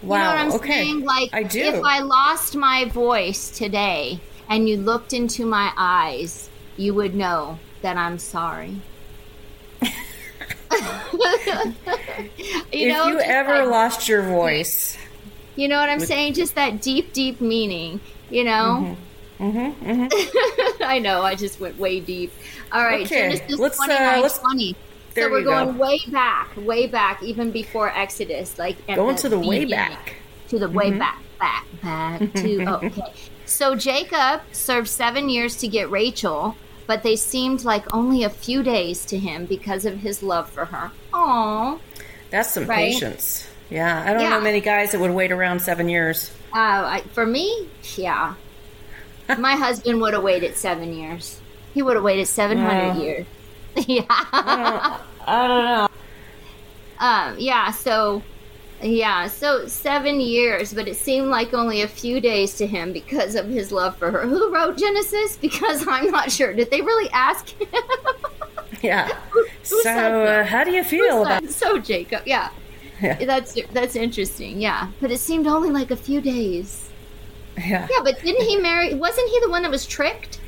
Wow. 0.02 0.42
You 0.42 0.48
know 0.50 0.56
okay. 0.56 0.84
saying? 0.84 1.04
Like, 1.04 1.30
I 1.32 1.42
do. 1.42 1.60
if 1.60 1.82
I 1.84 2.00
lost 2.00 2.56
my 2.56 2.86
voice 2.86 3.50
today 3.50 4.20
and 4.48 4.68
you 4.68 4.76
looked 4.76 5.12
into 5.12 5.46
my 5.46 5.72
eyes, 5.76 6.49
you 6.80 6.94
would 6.94 7.14
know 7.14 7.58
that 7.82 7.96
I'm 7.98 8.18
sorry. 8.18 8.80
you 9.82 9.90
if 12.72 12.92
know, 12.96 13.06
you 13.08 13.18
ever 13.20 13.58
like- 13.60 13.68
lost 13.68 14.08
your 14.08 14.22
voice, 14.22 14.96
you 15.56 15.68
know 15.68 15.78
what 15.78 15.90
I'm 15.90 16.00
saying? 16.00 16.34
Just 16.34 16.54
that 16.54 16.80
deep, 16.80 17.12
deep 17.12 17.40
meaning. 17.40 18.00
You 18.30 18.44
know. 18.44 18.96
Mm-hmm. 19.38 20.82
I 20.84 20.98
know. 20.98 21.22
I 21.22 21.34
just 21.34 21.60
went 21.60 21.78
way 21.78 22.00
deep. 22.00 22.30
All 22.72 22.82
right, 22.84 23.06
Okay, 23.06 23.30
Genesis 23.38 23.58
let's, 23.58 23.80
uh, 23.80 24.18
let's- 24.22 24.38
20. 24.38 24.76
there 25.14 25.24
so 25.24 25.30
we're 25.30 25.38
you 25.40 25.44
go. 25.44 25.64
going 25.64 25.78
way 25.78 25.98
back, 26.08 26.50
way 26.56 26.86
back, 26.86 27.22
even 27.22 27.50
before 27.50 27.88
Exodus, 27.90 28.58
like 28.58 28.86
going 28.86 29.16
to 29.16 29.28
the 29.28 29.38
way 29.38 29.64
back. 29.64 30.14
to 30.48 30.58
the 30.58 30.68
way 30.68 30.90
back, 30.92 31.20
back, 31.38 31.66
back 31.82 32.20
to 32.34 32.64
oh, 32.64 32.74
okay. 32.84 33.02
So 33.46 33.74
Jacob 33.74 34.42
served 34.52 34.88
seven 34.88 35.28
years 35.30 35.56
to 35.56 35.68
get 35.68 35.90
Rachel, 35.90 36.54
but 36.90 37.04
they 37.04 37.14
seemed 37.14 37.62
like 37.62 37.84
only 37.94 38.24
a 38.24 38.28
few 38.28 38.64
days 38.64 39.06
to 39.06 39.16
him 39.16 39.46
because 39.46 39.84
of 39.86 39.98
his 39.98 40.24
love 40.24 40.50
for 40.50 40.64
her. 40.64 40.90
Aww. 41.14 41.78
That's 42.30 42.50
some 42.50 42.66
Right? 42.66 42.90
patience. 42.92 43.46
Yeah, 43.70 44.02
I 44.04 44.12
don't 44.12 44.22
Yeah. 44.22 44.30
know 44.30 44.40
many 44.40 44.60
guys 44.60 44.90
that 44.90 45.00
would 45.00 45.12
wait 45.12 45.30
around 45.30 45.60
seven 45.62 45.88
years. 45.88 46.32
Uh, 46.52 46.98
I, 46.98 47.02
for 47.12 47.24
me, 47.24 47.68
yeah. 47.94 48.34
My 49.38 49.54
husband 49.54 50.00
would 50.00 50.14
have 50.14 50.24
waited 50.24 50.56
seven 50.56 50.92
years. 50.92 51.38
He 51.74 51.80
would 51.80 51.94
have 51.94 52.02
waited 52.02 52.26
seven 52.26 52.58
hundred 52.58 52.96
years. 53.00 53.26
yeah. 53.86 54.02
I 54.08 55.46
don't 55.46 55.64
know. 55.64 55.88
Um, 56.98 57.36
yeah, 57.38 57.70
so 57.70 58.20
yeah, 58.82 59.26
so 59.26 59.66
seven 59.66 60.20
years, 60.20 60.72
but 60.72 60.88
it 60.88 60.96
seemed 60.96 61.28
like 61.28 61.52
only 61.54 61.82
a 61.82 61.88
few 61.88 62.20
days 62.20 62.54
to 62.56 62.66
him 62.66 62.92
because 62.92 63.34
of 63.34 63.48
his 63.48 63.72
love 63.72 63.96
for 63.96 64.10
her. 64.10 64.26
Who 64.26 64.52
wrote 64.52 64.76
Genesis? 64.78 65.36
Because 65.36 65.86
I'm 65.86 66.10
not 66.10 66.30
sure. 66.30 66.54
Did 66.54 66.70
they 66.70 66.80
really 66.80 67.10
ask 67.10 67.48
him? 67.48 67.68
Yeah. 68.82 69.08
who 69.30 69.46
so, 69.62 70.22
uh, 70.22 70.44
how 70.44 70.64
do 70.64 70.70
you 70.70 70.82
feel 70.82 71.22
about? 71.22 71.46
so 71.50 71.76
Jacob, 71.78 72.22
yeah. 72.24 72.48
Yeah. 73.02 73.24
That's 73.24 73.58
that's 73.72 73.96
interesting, 73.96 74.60
yeah. 74.60 74.90
But 75.00 75.10
it 75.10 75.18
seemed 75.18 75.46
only 75.46 75.70
like 75.70 75.90
a 75.90 75.96
few 75.96 76.20
days. 76.20 76.88
Yeah. 77.58 77.88
Yeah, 77.90 78.02
but 78.02 78.22
didn't 78.22 78.46
he 78.46 78.56
marry? 78.56 78.94
Wasn't 78.94 79.28
he 79.28 79.40
the 79.40 79.50
one 79.50 79.62
that 79.62 79.70
was 79.70 79.86
tricked? 79.86 80.40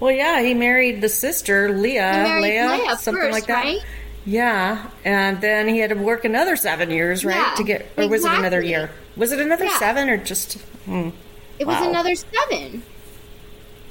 Well, 0.00 0.10
yeah, 0.10 0.42
he 0.42 0.54
married 0.54 1.00
the 1.00 1.08
sister 1.08 1.70
Leah, 1.72 2.38
Leah, 2.42 2.76
Leah 2.76 2.96
something 2.96 3.22
first, 3.22 3.32
like 3.32 3.46
that. 3.46 3.64
right? 3.64 3.80
Yeah, 4.26 4.86
and 5.04 5.40
then 5.40 5.68
he 5.68 5.78
had 5.80 5.90
to 5.90 5.96
work 5.96 6.24
another 6.24 6.56
seven 6.56 6.90
years, 6.90 7.24
right, 7.24 7.36
Yeah, 7.36 7.54
to 7.56 7.62
get, 7.62 7.86
or 7.98 8.08
was 8.08 8.24
it 8.24 8.32
another 8.32 8.62
year? 8.62 8.90
Was 9.16 9.32
it 9.32 9.38
another 9.40 9.66
Yeah. 9.66 9.78
seven 9.78 10.08
or 10.08 10.16
just? 10.16 10.54
Hmm, 10.86 11.10
It 11.58 11.66
was 11.66 11.76
Wow. 11.80 11.90
another 11.90 12.14
seven. 12.14 12.82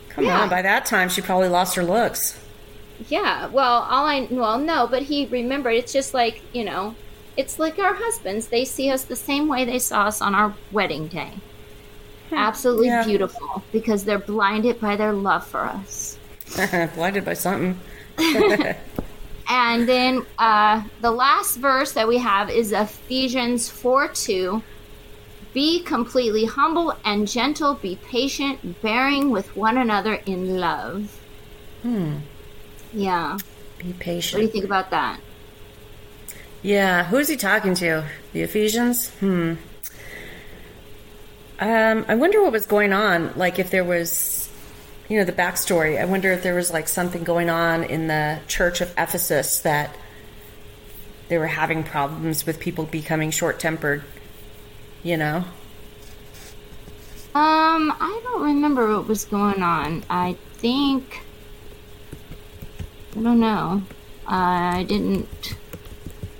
come 0.09 0.25
Yeah. 0.25 0.41
on, 0.41 0.49
by 0.49 0.61
that 0.61 0.85
time 0.85 1.09
she 1.09 1.21
probably 1.21 1.47
lost 1.49 1.75
her 1.75 1.83
looks. 1.83 2.37
Yeah, 3.09 3.47
well, 3.47 3.87
all 3.89 4.05
I 4.05 4.27
well 4.29 4.57
no, 4.59 4.85
but 4.87 5.03
he 5.03 5.25
remembered. 5.27 5.73
It's 5.75 5.91
just 5.93 6.13
like 6.13 6.41
you 6.51 6.63
know, 6.63 6.95
it's 7.37 7.57
like 7.59 7.79
our 7.79 7.93
husbands. 7.95 8.47
They 8.47 8.63
see 8.65 8.89
us 8.91 9.03
the 9.03 9.15
same 9.15 9.47
way 9.47 9.65
they 9.65 9.79
saw 9.79 10.03
us 10.03 10.21
on 10.21 10.35
our 10.35 10.53
wedding 10.71 11.07
day. 11.07 11.31
Absolutely 12.31 12.87
Yeah. 12.87 13.03
beautiful 13.03 13.63
because 13.71 14.03
they're 14.05 14.19
blinded 14.19 14.79
by 14.79 14.95
their 14.95 15.13
love 15.13 15.45
for 15.47 15.61
us. 15.65 16.17
Blinded 16.95 17.25
by 17.25 17.33
something. 17.33 17.79
And 19.53 19.87
then 19.87 20.25
uh, 20.39 20.83
the 21.01 21.11
last 21.11 21.57
verse 21.57 21.91
that 21.91 22.07
we 22.07 22.17
have 22.17 22.49
is 22.49 22.71
Ephesians 22.71 23.69
4 23.69 24.07
2. 24.07 24.63
Be 25.53 25.83
completely 25.83 26.45
humble 26.45 26.97
and 27.05 27.27
gentle, 27.27 27.75
be 27.75 27.97
patient, 27.97 28.81
bearing 28.81 29.29
with 29.29 29.55
one 29.55 29.77
another 29.77 30.15
in 30.25 30.57
love. 30.57 31.21
Hmm. 31.83 32.15
Yeah. 32.93 33.37
Be 33.77 33.93
patient. 33.93 34.39
What 34.39 34.39
do 34.39 34.45
you 34.47 34.51
think 34.51 34.65
about 34.65 34.89
that? 34.89 35.19
Yeah, 36.63 37.03
who's 37.03 37.27
he 37.27 37.37
talking 37.37 37.75
to? 37.75 38.05
The 38.31 38.41
Ephesians? 38.41 39.09
Hmm. 39.19 39.53
Um, 41.59 42.05
I 42.07 42.15
wonder 42.15 42.41
what 42.41 42.53
was 42.53 42.65
going 42.65 42.91
on. 42.91 43.37
Like, 43.37 43.59
if 43.59 43.69
there 43.69 43.83
was, 43.83 44.42
you 45.09 45.17
know, 45.17 45.25
the 45.25 45.33
backstory. 45.33 45.99
I 45.99 46.05
wonder 46.05 46.31
if 46.31 46.43
there 46.43 46.55
was 46.55 46.71
like 46.71 46.87
something 46.87 47.23
going 47.23 47.49
on 47.49 47.83
in 47.83 48.07
the 48.07 48.39
church 48.47 48.81
of 48.81 48.91
Ephesus 48.97 49.59
that 49.59 49.95
they 51.27 51.37
were 51.37 51.47
having 51.47 51.83
problems 51.83 52.45
with 52.45 52.59
people 52.59 52.85
becoming 52.85 53.31
short 53.31 53.59
tempered. 53.59 54.03
You 55.03 55.17
know? 55.17 55.45
Um, 57.35 57.91
I 57.99 58.21
don't 58.23 58.43
remember 58.43 58.95
what 58.95 59.07
was 59.07 59.25
going 59.25 59.61
on. 59.61 60.03
I 60.09 60.37
think. 60.53 61.21
I 63.17 63.21
don't 63.21 63.39
know. 63.39 63.81
I 64.27 64.83
didn't. 64.87 65.55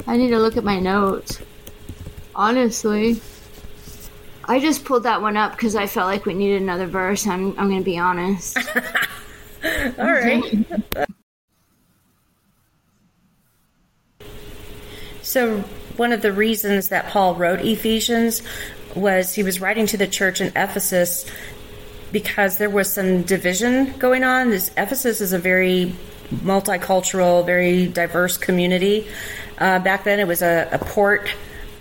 I 0.06 0.17
need 0.17 0.30
to 0.30 0.39
look 0.39 0.56
at 0.56 0.63
my 0.63 0.80
notes. 0.80 1.41
Honestly. 2.36 3.21
I 4.45 4.60
just 4.60 4.84
pulled 4.84 5.03
that 5.03 5.21
one 5.21 5.38
up 5.38 5.53
because 5.53 5.75
I 5.75 5.88
felt 5.88 6.08
like 6.08 6.25
we 6.25 6.34
needed 6.34 6.62
another 6.62 6.88
verse. 6.88 7.25
I'm, 7.25 7.58
I'm 7.58 7.69
going 7.69 7.79
to 7.79 7.84
be 7.84 7.97
honest. 7.97 8.58
All 9.97 10.12
right. 10.12 10.65
so, 15.21 15.60
one 15.95 16.12
of 16.12 16.21
the 16.21 16.34
reasons 16.34 16.89
that 16.89 17.08
Paul 17.08 17.36
wrote 17.36 17.62
Ephesians 17.62 18.41
was 18.95 19.34
he 19.34 19.43
was 19.43 19.62
writing 19.62 19.86
to 19.88 19.97
the 19.97 20.08
church 20.08 20.41
in 20.41 20.47
Ephesus 20.56 21.25
because 22.12 22.58
there 22.58 22.69
was 22.69 22.91
some 22.91 23.23
division 23.23 23.97
going 23.97 24.23
on. 24.23 24.49
This 24.49 24.71
Ephesus 24.77 25.21
is 25.21 25.34
a 25.34 25.39
very 25.39 25.95
multicultural, 26.29 27.45
very 27.45 27.88
diverse 27.88 28.38
community. 28.38 29.08
Uh, 29.58 29.79
back 29.79 30.03
then, 30.03 30.19
it 30.19 30.27
was 30.27 30.41
a, 30.41 30.67
a 30.71 30.79
port 30.79 31.29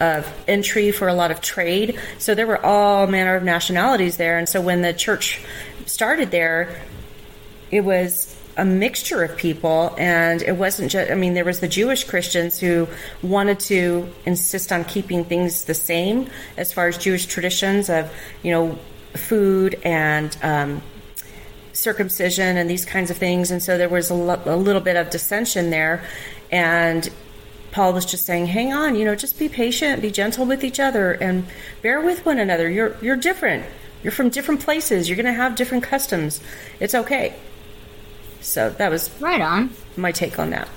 of 0.02 0.26
entry 0.48 0.90
for 0.90 1.06
a 1.06 1.14
lot 1.14 1.30
of 1.30 1.40
trade. 1.40 1.98
So 2.18 2.34
there 2.34 2.46
were 2.46 2.64
all 2.64 3.06
manner 3.06 3.36
of 3.36 3.44
nationalities 3.44 4.16
there. 4.16 4.36
And 4.36 4.48
so 4.48 4.60
when 4.60 4.82
the 4.82 4.92
church 4.92 5.40
started 5.86 6.32
there, 6.32 6.82
it 7.70 7.82
was 7.82 8.36
a 8.56 8.64
mixture 8.64 9.22
of 9.22 9.36
people 9.36 9.94
and 9.96 10.42
it 10.42 10.52
wasn't 10.52 10.90
just 10.90 11.10
i 11.10 11.14
mean 11.14 11.32
there 11.32 11.42
was 11.44 11.60
the 11.60 11.68
jewish 11.68 12.04
christians 12.04 12.58
who 12.58 12.86
wanted 13.22 13.58
to 13.58 14.06
insist 14.26 14.70
on 14.70 14.84
keeping 14.84 15.24
things 15.24 15.64
the 15.64 15.72
same 15.72 16.28
as 16.58 16.70
far 16.70 16.86
as 16.86 16.98
jewish 16.98 17.24
traditions 17.24 17.88
of 17.88 18.12
you 18.42 18.50
know 18.50 18.78
food 19.14 19.80
and 19.84 20.36
um, 20.42 20.82
circumcision 21.72 22.58
and 22.58 22.68
these 22.68 22.84
kinds 22.84 23.10
of 23.10 23.16
things 23.16 23.50
and 23.50 23.62
so 23.62 23.78
there 23.78 23.88
was 23.88 24.10
a, 24.10 24.14
lo- 24.14 24.42
a 24.44 24.56
little 24.56 24.82
bit 24.82 24.96
of 24.96 25.08
dissension 25.08 25.70
there 25.70 26.04
and 26.50 27.08
Paul 27.72 27.94
was 27.94 28.04
just 28.04 28.26
saying, 28.26 28.46
"Hang 28.46 28.72
on, 28.72 28.94
you 28.94 29.04
know, 29.04 29.14
just 29.14 29.38
be 29.38 29.48
patient, 29.48 30.02
be 30.02 30.10
gentle 30.10 30.44
with 30.44 30.62
each 30.62 30.78
other, 30.78 31.12
and 31.12 31.46
bear 31.80 32.00
with 32.00 32.24
one 32.24 32.38
another. 32.38 32.70
You're 32.70 32.96
you're 33.00 33.16
different. 33.16 33.64
You're 34.02 34.12
from 34.12 34.28
different 34.28 34.60
places. 34.60 35.08
You're 35.08 35.16
going 35.16 35.26
to 35.26 35.32
have 35.32 35.56
different 35.56 35.82
customs. 35.82 36.40
It's 36.78 36.94
okay." 36.94 37.34
So 38.42 38.70
that 38.70 38.90
was 38.90 39.10
right 39.20 39.40
on 39.40 39.70
my 39.96 40.12
take 40.12 40.38
on 40.38 40.50
that. 40.50 40.68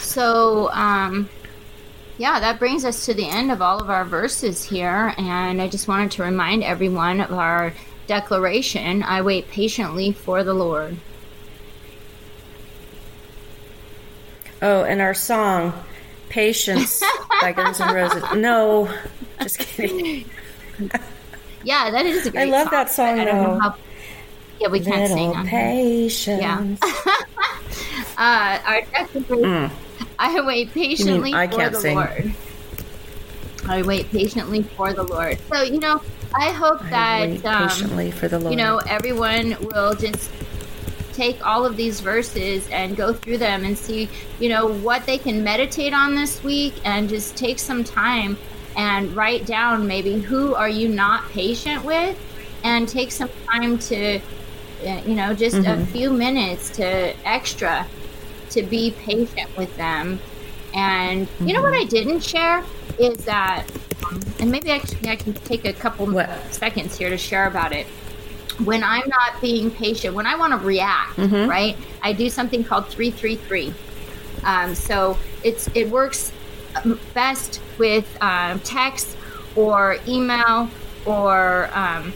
So, 0.00 0.70
um, 0.72 1.28
yeah, 2.18 2.38
that 2.40 2.58
brings 2.58 2.84
us 2.84 3.06
to 3.06 3.14
the 3.14 3.28
end 3.28 3.50
of 3.50 3.62
all 3.62 3.80
of 3.80 3.88
our 3.88 4.04
verses 4.04 4.64
here, 4.64 5.14
and 5.16 5.62
I 5.62 5.68
just 5.68 5.88
wanted 5.88 6.10
to 6.12 6.22
remind 6.22 6.64
everyone 6.64 7.20
of 7.22 7.32
our 7.32 7.72
declaration: 8.06 9.02
"I 9.02 9.22
wait 9.22 9.50
patiently 9.50 10.12
for 10.12 10.44
the 10.44 10.54
Lord." 10.54 10.98
Oh, 14.60 14.84
and 14.84 15.00
our 15.00 15.14
song 15.14 15.72
Patience 16.28 17.02
by 17.40 17.52
Guns 17.52 17.80
N' 17.80 17.94
Roses. 17.94 18.22
No, 18.36 18.92
just 19.40 19.58
kidding. 19.58 20.28
yeah, 21.64 21.90
that 21.90 22.04
is 22.06 22.26
a 22.26 22.30
great. 22.30 22.48
I 22.48 22.50
love 22.50 22.64
song. 22.64 22.70
that 22.72 22.90
song, 22.90 23.18
I 23.20 23.24
don't 23.24 23.42
know 23.42 23.54
though. 23.54 23.60
how. 23.60 23.76
Yeah, 24.60 24.68
we 24.68 24.80
can't 24.80 25.02
Little 25.02 25.16
sing 25.16 25.36
on 25.36 25.46
patience. 25.46 26.80
Uh, 28.18 28.58
our 28.64 28.80
declaration. 28.80 29.70
I 30.18 30.40
wait 30.40 30.72
patiently 30.72 31.34
I 31.34 31.46
for 31.48 31.68
the 31.68 31.76
sing. 31.78 31.96
Lord. 31.96 32.32
I 33.68 33.82
wait 33.82 34.10
patiently 34.10 34.62
for 34.62 34.94
the 34.94 35.02
Lord. 35.02 35.38
So 35.52 35.62
you 35.62 35.78
know, 35.78 36.00
I 36.34 36.50
hope 36.50 36.82
I 36.84 36.88
that 36.90 37.28
wait 37.28 37.44
um, 37.44 38.10
for 38.12 38.28
the 38.28 38.38
Lord. 38.38 38.52
you 38.52 38.56
know 38.56 38.78
everyone 38.88 39.56
will 39.60 39.94
just 39.94 40.30
take 41.16 41.44
all 41.46 41.64
of 41.64 41.76
these 41.76 42.00
verses 42.00 42.68
and 42.70 42.96
go 42.96 43.12
through 43.12 43.38
them 43.38 43.64
and 43.64 43.76
see 43.76 44.08
you 44.38 44.48
know 44.48 44.66
what 44.66 45.04
they 45.06 45.18
can 45.18 45.42
meditate 45.42 45.92
on 45.92 46.14
this 46.14 46.42
week 46.44 46.74
and 46.84 47.08
just 47.08 47.36
take 47.36 47.58
some 47.58 47.82
time 47.82 48.36
and 48.76 49.14
write 49.16 49.46
down 49.46 49.86
maybe 49.86 50.20
who 50.20 50.54
are 50.54 50.68
you 50.68 50.88
not 50.88 51.28
patient 51.30 51.82
with 51.84 52.18
and 52.64 52.88
take 52.88 53.10
some 53.10 53.30
time 53.50 53.78
to 53.78 54.18
uh, 54.18 55.02
you 55.06 55.14
know 55.14 55.32
just 55.32 55.56
a 55.56 55.86
few 55.86 56.12
minutes 56.12 56.68
to 56.70 56.84
extra 57.24 57.86
to 58.50 58.62
be 58.62 58.90
patient 58.92 59.54
with 59.56 59.74
them. 59.76 60.18
And 60.74 61.28
you 61.40 61.54
know 61.54 61.62
what 61.62 61.72
i 61.72 61.84
didn't 61.84 62.20
share 62.20 62.62
is 62.98 63.16
that 63.24 63.66
and 64.38 64.50
maybe 64.50 64.70
I 64.72 64.78
can, 64.78 65.08
I 65.08 65.16
can 65.16 65.32
take 65.32 65.64
a 65.64 65.72
couple 65.72 66.06
What? 66.06 66.28
seconds 66.52 66.96
here 66.98 67.08
to 67.08 67.16
share 67.18 67.46
about 67.46 67.72
it 67.72 67.86
when 68.64 68.82
I'm 68.82 69.08
not 69.08 69.40
being 69.40 69.70
patient, 69.70 70.14
when 70.14 70.26
I 70.26 70.36
want 70.36 70.52
to 70.52 70.58
react, 70.66 71.18
right? 71.46 71.76
I 72.02 72.12
do 72.12 72.30
something 72.30 72.64
called 72.64 72.86
three 72.88 73.10
three 73.10 73.36
three. 73.36 73.74
Um, 74.44 74.74
so 74.74 75.18
it's 75.42 75.68
it 75.74 75.90
works 75.90 76.32
um, 76.76 76.98
best 77.14 77.60
with 77.78 78.06
um, 78.22 78.60
text 78.60 79.16
or 79.54 79.98
email 80.06 80.68
or 81.04 81.70
um, 81.72 82.12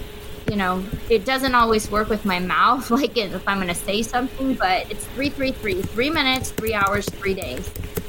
you 0.50 0.56
know 0.56 0.84
it 1.08 1.24
doesn't 1.24 1.54
always 1.54 1.90
work 1.90 2.08
with 2.08 2.24
my 2.24 2.38
mouth 2.38 2.90
like 2.98 3.16
if 3.16 3.46
I'm 3.46 3.58
going 3.58 3.68
to 3.68 3.74
say 3.74 4.02
something, 4.02 4.54
but 4.54 4.90
it's 4.90 5.04
three 5.08 5.30
three 5.30 5.52
three 5.52 5.82
three 5.82 6.10
minutes, 6.10 6.50
three 6.50 6.74
hours, 6.74 7.06
three 7.06 7.34
days. 7.34 7.68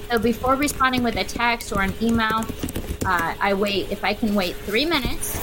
So 0.09 0.19
before 0.19 0.55
responding 0.55 1.03
with 1.03 1.15
a 1.15 1.23
text 1.23 1.71
or 1.71 1.81
an 1.81 1.93
email, 2.01 2.45
uh, 3.05 3.33
I 3.39 3.53
wait 3.53 3.91
if 3.91 4.03
I 4.03 4.13
can 4.13 4.35
wait 4.35 4.55
three 4.55 4.85
minutes 4.85 5.37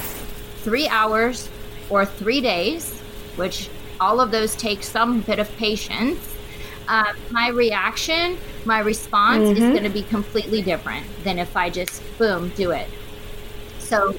three 0.62 0.88
hours 0.88 1.48
or 1.90 2.04
three 2.04 2.40
days, 2.40 3.00
which 3.36 3.68
all 4.00 4.20
of 4.20 4.30
those 4.30 4.54
take 4.56 4.82
some 4.82 5.20
bit 5.20 5.38
of 5.38 5.50
patience, 5.56 6.34
uh, 6.88 7.12
my 7.30 7.48
reaction, 7.48 8.38
my 8.64 8.78
response 8.78 9.50
is 9.50 9.58
going 9.58 9.82
to 9.82 9.90
be 9.90 10.02
completely 10.02 10.62
different 10.62 11.06
than 11.24 11.38
if 11.38 11.56
I 11.56 11.68
just 11.70 12.02
boom 12.18 12.50
do 12.50 12.70
it. 12.70 12.88
So, 13.78 14.14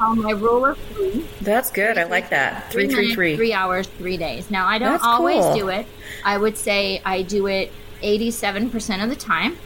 on 0.00 0.22
my 0.22 0.32
rule 0.32 0.66
of 0.66 0.78
three, 0.78 1.26
That's 1.40 1.70
good. 1.70 1.98
I 1.98 2.04
like 2.04 2.30
that. 2.30 2.70
Three, 2.70 2.86
three, 2.86 2.96
minutes, 2.96 3.14
three. 3.14 3.36
three 3.36 3.52
hours, 3.52 3.86
three 3.86 4.16
days. 4.16 4.50
Now, 4.50 4.66
I 4.66 4.78
don't 4.78 4.92
That's 4.92 5.04
always 5.04 5.44
cool. 5.44 5.54
do 5.54 5.68
it. 5.68 5.86
I 6.24 6.38
would 6.38 6.56
say 6.56 7.00
I 7.04 7.22
do 7.22 7.46
it 7.46 7.72
87% 8.02 9.02
of 9.02 9.08
the 9.10 9.16
time. 9.16 9.56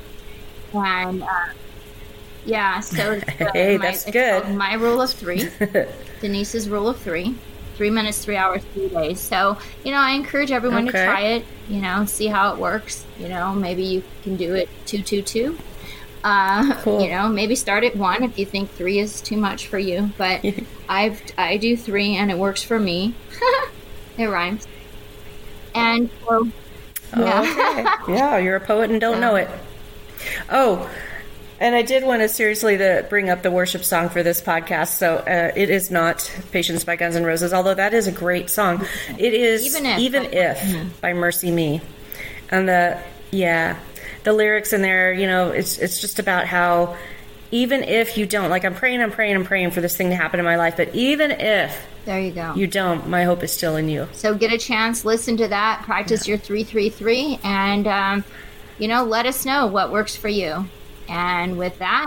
And 0.72 1.22
uh, 1.22 1.26
yeah, 2.44 2.80
so 2.80 3.12
uh, 3.40 3.52
Hey, 3.52 3.76
my, 3.78 3.86
that's 3.86 4.04
it's 4.06 4.12
good. 4.12 4.54
my 4.54 4.74
rule 4.74 5.00
of 5.02 5.10
three. 5.10 5.48
Denise's 6.20 6.68
rule 6.68 6.88
of 6.88 6.98
three. 6.98 7.34
Three 7.76 7.90
minutes, 7.90 8.22
three 8.22 8.36
hours, 8.36 8.62
three 8.74 8.88
days. 8.90 9.18
So, 9.20 9.56
you 9.84 9.90
know, 9.90 9.96
I 9.98 10.10
encourage 10.10 10.50
everyone 10.50 10.84
to 10.86 10.92
try 10.92 11.22
it, 11.22 11.44
you 11.68 11.80
know, 11.80 12.04
see 12.04 12.26
how 12.26 12.52
it 12.52 12.58
works. 12.58 13.06
You 13.18 13.28
know, 13.28 13.54
maybe 13.54 13.82
you 13.84 14.02
can 14.22 14.36
do 14.36 14.54
it 14.54 14.68
two, 14.84 15.02
two, 15.02 15.22
two. 15.22 15.58
Uh, 16.22 16.74
Cool. 16.82 17.00
You 17.02 17.08
know, 17.08 17.26
maybe 17.30 17.54
start 17.54 17.82
at 17.84 17.96
one 17.96 18.22
if 18.22 18.38
you 18.38 18.44
think 18.44 18.70
three 18.72 18.98
is 18.98 19.22
too 19.22 19.38
much 19.38 19.68
for 19.68 19.78
you. 19.78 20.10
But 20.18 20.44
I've 20.90 21.22
I 21.38 21.56
do 21.56 21.74
three 21.74 22.16
and 22.16 22.30
it 22.30 22.36
works 22.36 22.62
for 22.62 22.78
me. 22.78 23.14
it 24.18 24.26
rhymes. 24.26 24.68
And 25.74 26.10
so, 26.28 26.48
yeah. 27.16 27.40
Okay. 28.02 28.12
yeah, 28.14 28.36
you're 28.36 28.56
a 28.56 28.60
poet 28.60 28.90
and 28.90 29.00
don't 29.00 29.20
know 29.20 29.36
it. 29.36 29.48
Oh, 30.50 30.90
and 31.60 31.74
I 31.74 31.82
did 31.82 32.04
want 32.04 32.22
to 32.22 32.28
seriously 32.28 32.78
to 32.78 33.06
bring 33.08 33.30
up 33.30 33.42
the 33.42 33.50
worship 33.50 33.84
song 33.84 34.08
for 34.08 34.22
this 34.22 34.40
podcast. 34.40 34.96
So 34.96 35.16
uh, 35.16 35.52
it 35.54 35.70
is 35.70 35.90
not 35.90 36.30
"Patience" 36.50 36.82
by 36.84 36.96
Guns 36.96 37.14
N' 37.16 37.24
Roses, 37.24 37.52
although 37.52 37.74
that 37.74 37.94
is 37.94 38.06
a 38.06 38.12
great 38.12 38.50
song. 38.50 38.84
It 39.18 39.34
is 39.34 39.64
Even 39.66 39.86
If 39.86 39.98
even 40.00 40.22
by- 40.24 40.30
if 40.30 41.00
by 41.00 41.12
MercyMe, 41.12 41.80
and 42.50 42.68
the 42.68 42.98
yeah, 43.30 43.78
the 44.24 44.32
lyrics 44.32 44.72
in 44.72 44.82
there. 44.82 45.12
You 45.12 45.26
know, 45.26 45.50
it's 45.50 45.78
it's 45.78 46.00
just 46.00 46.18
about 46.18 46.46
how 46.46 46.96
even 47.52 47.82
if 47.82 48.16
you 48.16 48.26
don't 48.26 48.48
like, 48.48 48.64
I'm 48.64 48.74
praying, 48.74 49.02
I'm 49.02 49.10
praying, 49.10 49.34
I'm 49.34 49.44
praying 49.44 49.72
for 49.72 49.80
this 49.80 49.96
thing 49.96 50.10
to 50.10 50.16
happen 50.16 50.38
in 50.38 50.46
my 50.46 50.54
life, 50.56 50.76
but 50.76 50.94
even 50.94 51.32
if 51.32 51.84
there 52.04 52.20
you 52.20 52.30
go. 52.30 52.54
you 52.54 52.68
don't, 52.68 53.08
my 53.08 53.24
hope 53.24 53.42
is 53.42 53.52
still 53.52 53.74
in 53.74 53.88
you. 53.88 54.08
So 54.12 54.36
get 54.36 54.52
a 54.52 54.58
chance, 54.58 55.04
listen 55.04 55.36
to 55.38 55.48
that, 55.48 55.82
practice 55.82 56.28
your 56.28 56.38
333, 56.38 57.40
and, 57.42 57.88
um, 57.88 58.24
you 58.78 58.86
know, 58.86 59.02
let 59.02 59.26
us 59.26 59.44
know 59.44 59.66
what 59.66 59.90
works 59.90 60.14
for 60.14 60.28
you. 60.28 60.68
And 61.10 61.58
with 61.58 61.76
that, 61.80 62.06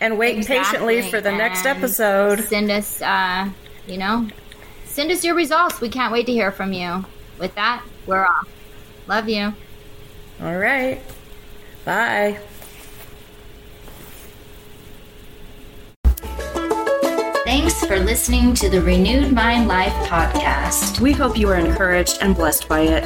And 0.00 0.18
wait 0.18 0.44
patiently 0.44 1.08
for 1.08 1.20
the 1.20 1.30
next 1.30 1.64
episode. 1.66 2.40
Send 2.40 2.70
us, 2.70 3.00
uh, 3.00 3.48
you 3.86 3.96
know, 3.96 4.26
send 4.84 5.10
us 5.12 5.24
your 5.24 5.36
results. 5.36 5.80
We 5.80 5.88
can't 5.88 6.12
wait 6.12 6.26
to 6.26 6.32
hear 6.32 6.50
from 6.50 6.72
you. 6.72 7.04
With 7.38 7.54
that, 7.54 7.84
we're 8.06 8.24
off. 8.24 8.48
Love 9.06 9.28
you. 9.28 9.54
All 10.42 10.56
right. 10.56 11.00
Bye. 11.84 12.40
Thanks 17.56 17.86
for 17.86 18.00
listening 18.00 18.52
to 18.54 18.68
the 18.68 18.82
Renewed 18.82 19.30
Mind 19.30 19.68
Life 19.68 19.92
podcast. 20.08 20.98
We 20.98 21.12
hope 21.12 21.38
you 21.38 21.48
are 21.50 21.54
encouraged 21.54 22.18
and 22.20 22.34
blessed 22.34 22.66
by 22.68 22.80
it. 22.80 23.04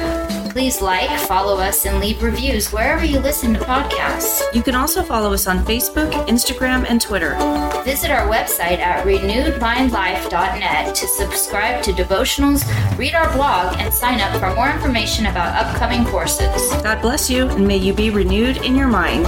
Please 0.51 0.81
like, 0.81 1.07
follow 1.27 1.59
us, 1.59 1.85
and 1.85 1.99
leave 1.99 2.23
reviews 2.23 2.73
wherever 2.73 3.05
you 3.05 3.19
listen 3.19 3.53
to 3.53 3.59
podcasts. 3.59 4.41
You 4.51 4.63
can 4.63 4.73
also 4.73 5.03
follow 5.03 5.33
us 5.33 5.45
on 5.45 5.59
Facebook, 5.65 6.11
Instagram, 6.25 6.83
and 6.89 6.99
Twitter. 6.99 7.35
Visit 7.83 8.09
our 8.09 8.27
website 8.27 8.79
at 8.79 9.05
renewedmindlife.net 9.05 10.95
to 10.95 11.07
subscribe 11.07 11.83
to 11.83 11.91
devotionals, 11.91 12.65
read 12.97 13.13
our 13.13 13.31
blog, 13.33 13.75
and 13.77 13.93
sign 13.93 14.19
up 14.19 14.35
for 14.39 14.51
more 14.55 14.71
information 14.71 15.27
about 15.27 15.63
upcoming 15.63 16.03
courses. 16.05 16.71
God 16.81 17.03
bless 17.03 17.29
you, 17.29 17.47
and 17.49 17.67
may 17.67 17.77
you 17.77 17.93
be 17.93 18.09
renewed 18.09 18.57
in 18.57 18.75
your 18.75 18.87
mind. 18.87 19.27